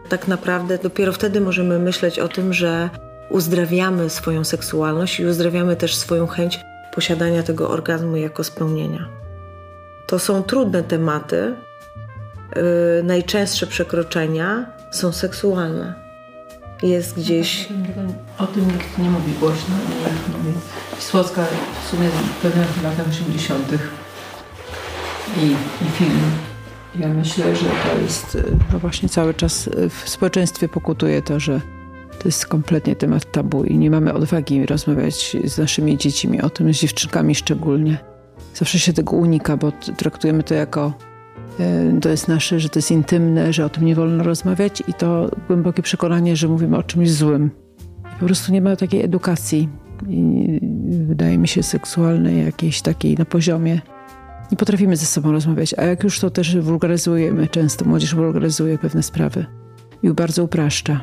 [0.10, 2.90] tak naprawdę dopiero wtedy możemy myśleć o tym, że
[3.30, 6.60] uzdrawiamy swoją seksualność i uzdrawiamy też swoją chęć
[6.96, 9.10] posiadania tego orgazmu jako spełnienia.
[10.08, 11.56] To są trudne tematy,
[13.00, 15.94] Y, najczęstsze przekroczenia są seksualne.
[16.84, 17.68] Jest gdzieś.
[18.38, 19.76] O tym nikt nie mówi głośno.
[19.76, 20.60] Nie mówi.
[21.00, 21.46] Słodka
[21.84, 22.10] w sumie
[22.42, 23.72] pewnie w latach 80.
[25.38, 25.46] I,
[25.86, 26.22] i film.
[26.96, 31.62] Ja myślę, że to jest y, no właśnie cały czas w społeczeństwie pokutuje to, że
[32.20, 36.74] to jest kompletnie temat tabu i nie mamy odwagi rozmawiać z naszymi dziećmi o tym,
[36.74, 37.98] z dziewczynkami szczególnie.
[38.54, 40.94] Zawsze się tego unika, bo traktujemy to jako
[42.02, 45.32] to jest nasze, że to jest intymne, że o tym nie wolno rozmawiać i to
[45.48, 47.52] głębokie przekonanie, że mówimy o czymś złym.
[48.20, 49.70] Po prostu nie ma takiej edukacji,
[50.10, 50.60] I
[51.08, 53.82] wydaje mi się, seksualnej, jakiejś takiej na poziomie.
[54.52, 59.04] Nie potrafimy ze sobą rozmawiać, a jak już to też wulgaryzujemy, często młodzież wulgaryzuje pewne
[59.04, 59.46] sprawy
[60.04, 61.02] i bardzo upraszcza.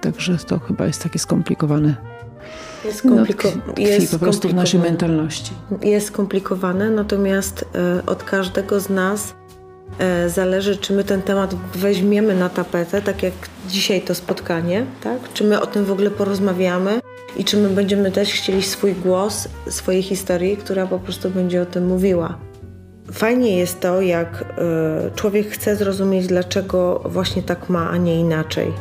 [0.00, 1.96] Także to chyba jest takie skomplikowane.
[2.84, 5.52] Jest, kompliko- no, jest po prostu w naszej mentalności.
[5.82, 7.64] Jest skomplikowane, natomiast
[7.98, 9.45] y, od każdego z nas E,
[10.26, 13.32] zależy, czy my ten temat weźmiemy na tapetę, tak jak
[13.68, 15.18] dzisiaj to spotkanie, tak?
[15.34, 17.00] Czy my o tym w ogóle porozmawiamy
[17.36, 21.66] i czy my będziemy też chcieli swój głos, swojej historii, która po prostu będzie o
[21.66, 22.38] tym mówiła.
[23.12, 24.44] Fajnie jest to, jak
[25.08, 28.72] y, człowiek chce zrozumieć, dlaczego właśnie tak ma, a nie inaczej.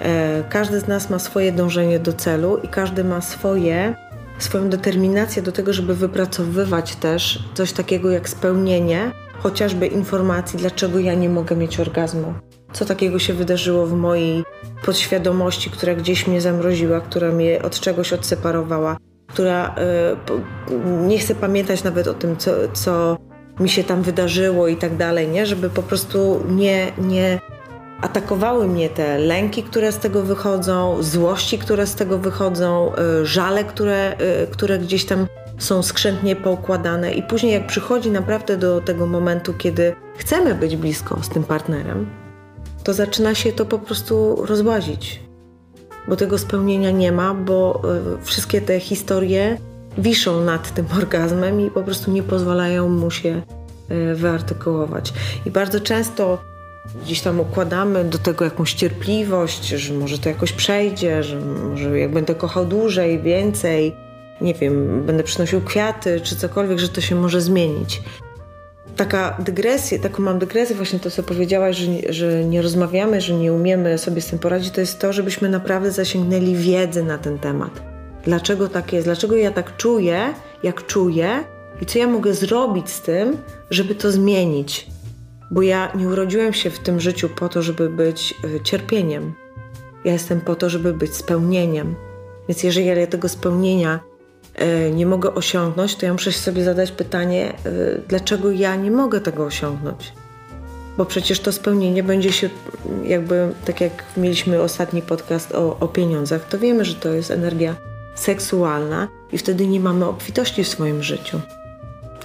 [0.00, 3.94] E, każdy z nas ma swoje dążenie do celu i każdy ma swoje
[4.38, 9.12] swoją determinację do tego, żeby wypracowywać też coś takiego jak spełnienie,
[9.42, 12.34] chociażby informacji, dlaczego ja nie mogę mieć orgazmu.
[12.72, 14.44] Co takiego się wydarzyło w mojej
[14.84, 19.74] podświadomości, która gdzieś mnie zamroziła, która mnie od czegoś odseparowała, która
[20.70, 23.16] y, nie chce pamiętać nawet o tym, co, co
[23.60, 25.46] mi się tam wydarzyło i tak dalej, nie?
[25.46, 27.40] Żeby po prostu nie, nie
[28.00, 33.64] atakowały mnie te lęki, które z tego wychodzą, złości, które z tego wychodzą, y, żale,
[33.64, 35.26] które, y, które gdzieś tam
[35.58, 37.12] są skrzętnie poukładane.
[37.12, 42.06] I później, jak przychodzi naprawdę do tego momentu, kiedy chcemy być blisko z tym partnerem,
[42.84, 45.20] to zaczyna się to po prostu rozłazić.
[46.08, 47.82] Bo tego spełnienia nie ma, bo
[48.20, 49.58] y, wszystkie te historie
[49.98, 53.42] wiszą nad tym orgazmem i po prostu nie pozwalają mu się
[54.14, 55.12] wyartykułować.
[55.46, 56.38] I bardzo często
[57.02, 62.12] gdzieś tam układamy do tego jakąś cierpliwość, że może to jakoś przejdzie, że może jak
[62.12, 63.96] będę kochał dłużej, więcej,
[64.40, 68.02] nie wiem, będę przynosił kwiaty czy cokolwiek, że to się może zmienić.
[68.96, 73.52] Taka dygresja, taką mam dygresję właśnie to, co powiedziałaś, że, że nie rozmawiamy, że nie
[73.52, 77.82] umiemy sobie z tym poradzić, to jest to, żebyśmy naprawdę zasięgnęli wiedzy na ten temat.
[78.24, 79.06] Dlaczego tak jest?
[79.06, 81.44] Dlaczego ja tak czuję, jak czuję
[81.82, 83.36] i co ja mogę zrobić z tym,
[83.70, 84.94] żeby to zmienić?
[85.50, 89.34] bo ja nie urodziłem się w tym życiu po to, żeby być e, cierpieniem.
[90.04, 91.94] Ja jestem po to, żeby być spełnieniem.
[92.48, 94.00] Więc jeżeli ja tego spełnienia
[94.92, 97.70] nie mogę osiągnąć, to ja muszę sobie zadać pytanie, e,
[98.08, 100.12] dlaczego ja nie mogę tego osiągnąć?
[100.96, 102.50] Bo przecież to spełnienie będzie się,
[103.04, 107.74] jakby, tak jak mieliśmy ostatni podcast o, o pieniądzach, to wiemy, że to jest energia
[108.14, 111.40] seksualna i wtedy nie mamy obfitości w swoim życiu.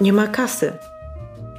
[0.00, 0.72] Nie ma kasy,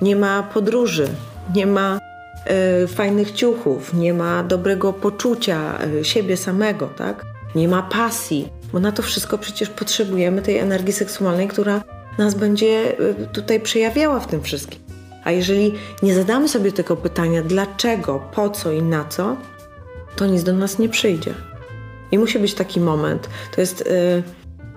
[0.01, 1.07] nie ma podróży,
[1.55, 1.99] nie ma
[2.45, 7.25] e, fajnych ciuchów, nie ma dobrego poczucia e, siebie samego, tak?
[7.55, 11.81] Nie ma pasji, bo na to wszystko przecież potrzebujemy tej energii seksualnej, która
[12.17, 14.79] nas będzie e, tutaj przejawiała w tym wszystkim.
[15.23, 19.37] A jeżeli nie zadamy sobie tego pytania, dlaczego, po co i na co,
[20.15, 21.33] to nic do nas nie przyjdzie.
[22.11, 23.29] I musi być taki moment.
[23.55, 23.89] To jest,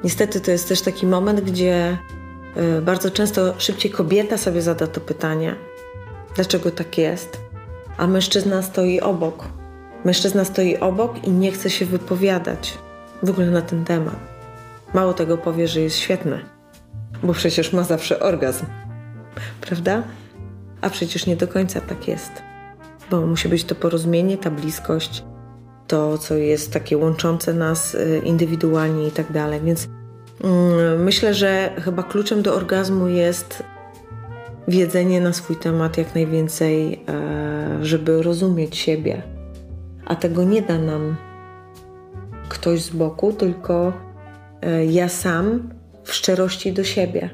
[0.05, 1.99] niestety, to jest też taki moment, gdzie
[2.83, 5.55] bardzo często szybciej kobieta sobie zada to pytanie,
[6.35, 7.41] dlaczego tak jest,
[7.97, 9.45] a mężczyzna stoi obok.
[10.05, 12.79] Mężczyzna stoi obok i nie chce się wypowiadać
[13.23, 14.17] w ogóle na ten temat.
[14.95, 16.41] Mało tego powie, że jest świetny,
[17.23, 18.67] bo przecież ma zawsze orgazm,
[19.61, 20.03] prawda?
[20.81, 22.33] A przecież nie do końca tak jest,
[23.11, 25.25] bo musi być to porozumienie, ta bliskość,
[25.87, 29.61] to, co jest takie łączące nas y, indywidualnie i tak dalej.
[29.65, 29.89] Więc
[30.45, 33.63] mm, myślę, że chyba kluczem do orgazmu jest
[34.69, 39.23] wiedzenie na swój temat jak najwięcej, e, żeby rozumieć siebie.
[40.07, 41.17] A tego nie da nam
[42.49, 43.93] ktoś z boku, tylko
[44.63, 45.71] e, ja sam
[46.05, 47.31] w szczerości do siebie.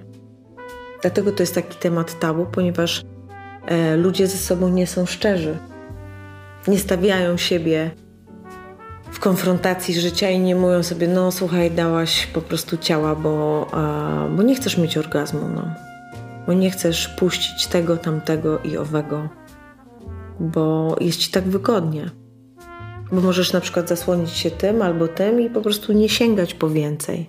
[1.02, 3.02] Dlatego to jest taki temat tabu, ponieważ
[3.66, 5.58] e, ludzie ze sobą nie są szczerzy.
[6.68, 7.90] Nie stawiają siebie
[9.10, 13.66] w konfrontacji życia i nie mówią sobie, no słuchaj, dałaś po prostu ciała, bo,
[14.36, 15.48] bo nie chcesz mieć orgazmu.
[15.54, 15.90] No
[16.46, 19.28] bo nie chcesz puścić tego, tamtego i owego,
[20.40, 22.10] bo jest ci tak wygodnie.
[23.12, 26.70] Bo możesz na przykład zasłonić się tym albo tym i po prostu nie sięgać po
[26.70, 27.26] więcej.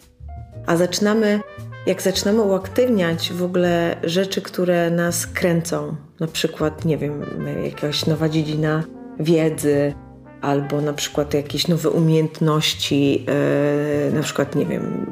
[0.65, 1.39] A zaczynamy,
[1.85, 7.25] jak zaczynamy uaktywniać w ogóle rzeczy, które nas kręcą, na przykład, nie wiem,
[7.63, 8.83] jakaś nowa dziedzina
[9.19, 9.93] wiedzy,
[10.41, 15.11] albo na przykład jakieś nowe umiejętności, yy, na przykład, nie wiem,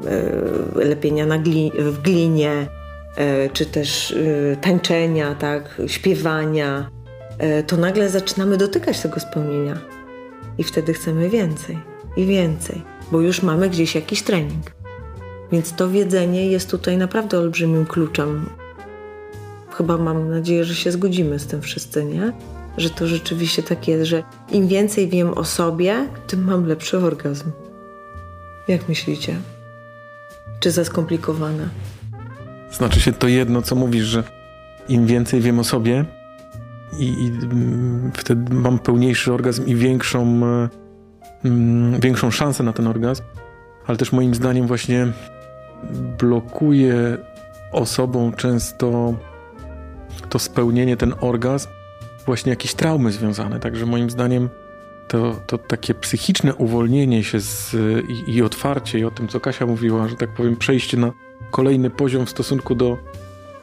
[0.76, 2.66] yy, lepienia na gli w glinie,
[3.16, 4.14] E, czy też
[4.60, 6.90] tańczenia, tak, śpiewania,
[7.66, 9.78] to nagle zaczynamy dotykać tego spełnienia.
[10.60, 11.78] I wtedy chcemy więcej
[12.16, 12.82] i więcej,
[13.12, 14.72] bo już mamy gdzieś jakiś trening.
[15.52, 18.46] Więc to wiedzenie jest tutaj naprawdę olbrzymim kluczem.
[19.70, 22.32] Chyba mam nadzieję, że się zgodzimy z tym wszyscy, nie?
[22.76, 24.22] Że to rzeczywiście tak jest, że
[24.52, 27.50] im więcej wiem o sobie, tym mam lepszy orgazm.
[28.68, 29.36] Jak myślicie?
[30.60, 31.68] Czy za skomplikowane?
[32.72, 34.24] Znaczy się to jedno, co mówisz, że
[34.88, 36.19] im więcej wiem o sobie
[36.98, 40.40] i, i mm, wtedy mam pełniejszy orgazm i większą,
[41.44, 43.22] mm, większą szansę na ten orgazm,
[43.86, 45.06] ale też moim zdaniem właśnie
[46.18, 47.18] blokuje
[47.72, 49.14] osobą często
[50.28, 51.68] to spełnienie, ten orgazm,
[52.26, 53.60] właśnie jakieś traumy związane.
[53.60, 54.48] Także moim zdaniem
[55.08, 57.76] to, to takie psychiczne uwolnienie się z,
[58.08, 61.12] i, i otwarcie i o tym, co Kasia mówiła, że tak powiem, przejście na
[61.50, 62.98] kolejny poziom w stosunku do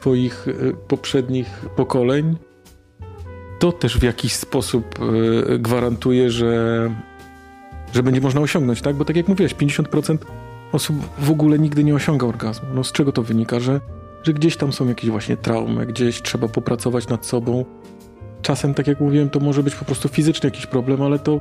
[0.00, 2.36] Twoich e, poprzednich pokoleń,
[3.58, 4.98] to też w jakiś sposób
[5.54, 6.90] e, gwarantuje, że,
[7.94, 8.96] że będzie można osiągnąć, tak?
[8.96, 10.18] Bo tak jak mówiłeś, 50%
[10.72, 12.68] osób w ogóle nigdy nie osiąga orgazmu.
[12.74, 13.60] No z czego to wynika?
[13.60, 13.80] Że,
[14.22, 17.64] że gdzieś tam są jakieś właśnie traumy, gdzieś trzeba popracować nad sobą.
[18.42, 21.38] Czasem, tak jak mówiłem, to może być po prostu fizyczny jakiś problem, ale to,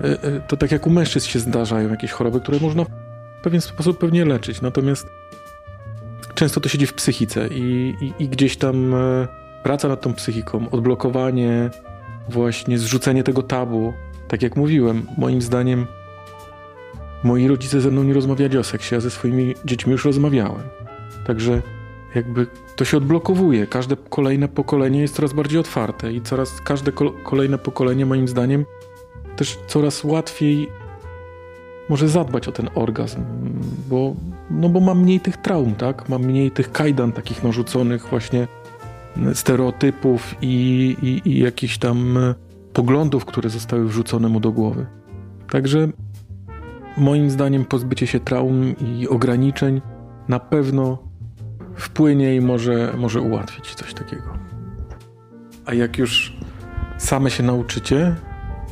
[0.00, 3.60] e, e, to tak jak u mężczyzn się zdarzają jakieś choroby, które można w pewien
[3.60, 4.60] sposób pewnie leczyć.
[4.60, 5.06] Natomiast
[6.34, 8.94] często to siedzi w psychice i, i, i gdzieś tam
[9.62, 11.70] praca nad tą psychiką, odblokowanie,
[12.28, 13.92] właśnie zrzucenie tego tabu.
[14.28, 15.86] Tak jak mówiłem, moim zdaniem
[17.24, 20.62] moi rodzice ze mną nie rozmawiali o seksie, a ze swoimi dziećmi już rozmawiałem.
[21.26, 21.62] Także
[22.14, 23.66] jakby to się odblokowuje.
[23.66, 26.92] Każde kolejne pokolenie jest coraz bardziej otwarte i coraz każde
[27.24, 28.64] kolejne pokolenie moim zdaniem
[29.36, 30.68] też coraz łatwiej
[31.88, 33.20] może zadbać o ten orgazm,
[33.88, 34.14] bo,
[34.50, 36.08] no bo mam mniej tych traum, tak?
[36.08, 38.48] Mam mniej tych kajdan takich narzuconych właśnie
[39.34, 42.18] stereotypów i, i, i jakichś tam
[42.72, 44.86] poglądów, które zostały wrzucone mu do głowy.
[45.50, 45.88] Także
[46.96, 49.80] moim zdaniem pozbycie się traum i ograniczeń
[50.28, 50.98] na pewno
[51.74, 54.38] wpłynie i może, może ułatwić coś takiego.
[55.66, 56.36] A jak już
[56.98, 58.14] same się nauczycie,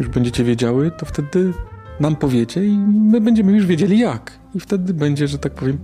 [0.01, 1.53] już będziecie wiedziały, to wtedy
[2.01, 4.41] nam powiecie i my będziemy już wiedzieli jak.
[4.55, 5.79] I wtedy będzie, że tak powiem,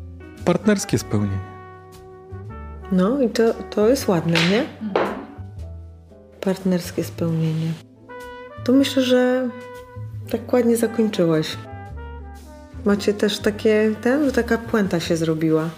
[0.45, 1.56] partnerskie spełnienie.
[2.92, 4.64] No i to, to jest ładne, nie?
[6.40, 7.72] Partnerskie spełnienie.
[8.64, 9.48] To myślę, że
[10.30, 11.56] tak ładnie zakończyłaś.
[12.84, 15.70] Macie też takie, ten, taka puenta się zrobiła.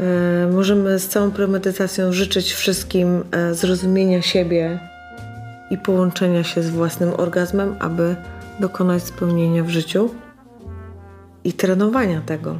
[0.00, 4.78] E, możemy z całą premedytacją życzyć wszystkim e, zrozumienia siebie
[5.70, 8.16] i połączenia się z własnym orgazmem, aby
[8.60, 10.10] dokonać spełnienia w życiu
[11.44, 12.58] i trenowania tego.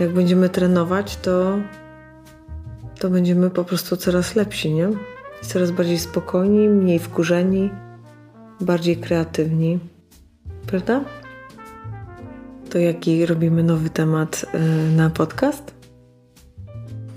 [0.00, 1.58] Jak będziemy trenować, to,
[3.00, 4.88] to będziemy po prostu coraz lepsi, nie?
[5.42, 7.70] Coraz bardziej spokojni, mniej wkurzeni,
[8.60, 9.78] bardziej kreatywni.
[10.66, 11.00] Prawda?
[12.70, 14.58] To jaki robimy nowy temat y,
[14.96, 15.74] na podcast?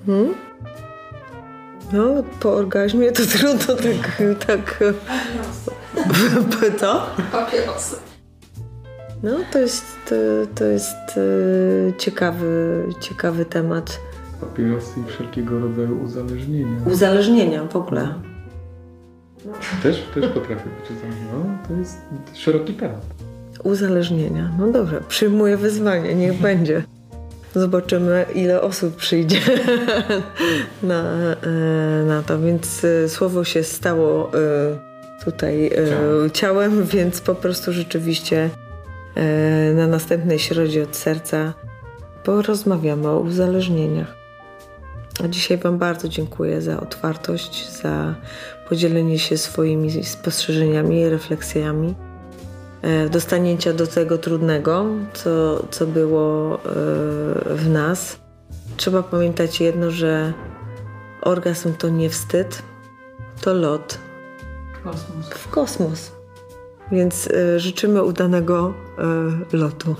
[0.05, 0.33] Hmm?
[1.93, 4.21] No, po orgazmie to trudno tak...
[4.47, 4.83] tak
[6.79, 7.07] to?
[7.31, 7.95] Papierosy.
[9.23, 10.15] No, to jest, to,
[10.55, 13.99] to jest y, ciekawy, ciekawy temat.
[14.43, 16.77] Papierosy i wszelkiego rodzaju uzależnienia.
[16.85, 18.13] Uzależnienia w ogóle.
[19.83, 21.29] Też, też potrafię być uzależniony.
[21.33, 21.97] No, to jest
[22.33, 23.05] szeroki temat.
[23.63, 24.51] Uzależnienia.
[24.59, 26.83] No dobrze, przyjmuję wyzwanie, niech będzie.
[27.55, 29.39] Zobaczymy, ile osób przyjdzie
[30.83, 32.39] na, e, na to.
[32.39, 34.39] Więc e, słowo się stało e,
[35.25, 35.71] tutaj
[36.33, 38.49] ciałem, więc po prostu rzeczywiście
[39.75, 41.53] na następnej środzie od serca
[42.23, 44.22] porozmawiamy o uzależnieniach.
[45.23, 48.15] A dzisiaj Wam bardzo dziękuję za otwartość, za
[48.69, 51.95] podzielenie się swoimi spostrzeżeniami i refleksjami.
[52.81, 56.59] E, dostanięcia do tego trudnego, co, co było e,
[57.55, 58.19] w nas.
[58.77, 60.33] Trzeba pamiętać jedno, że
[61.21, 62.63] orgazm to nie wstyd,
[63.41, 63.97] to lot
[64.83, 65.29] kosmos.
[65.29, 66.11] w kosmos.
[66.91, 68.73] Więc e, życzymy udanego
[69.53, 69.95] lotu.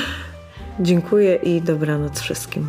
[0.80, 2.66] Dziękuję i dobranoc wszystkim.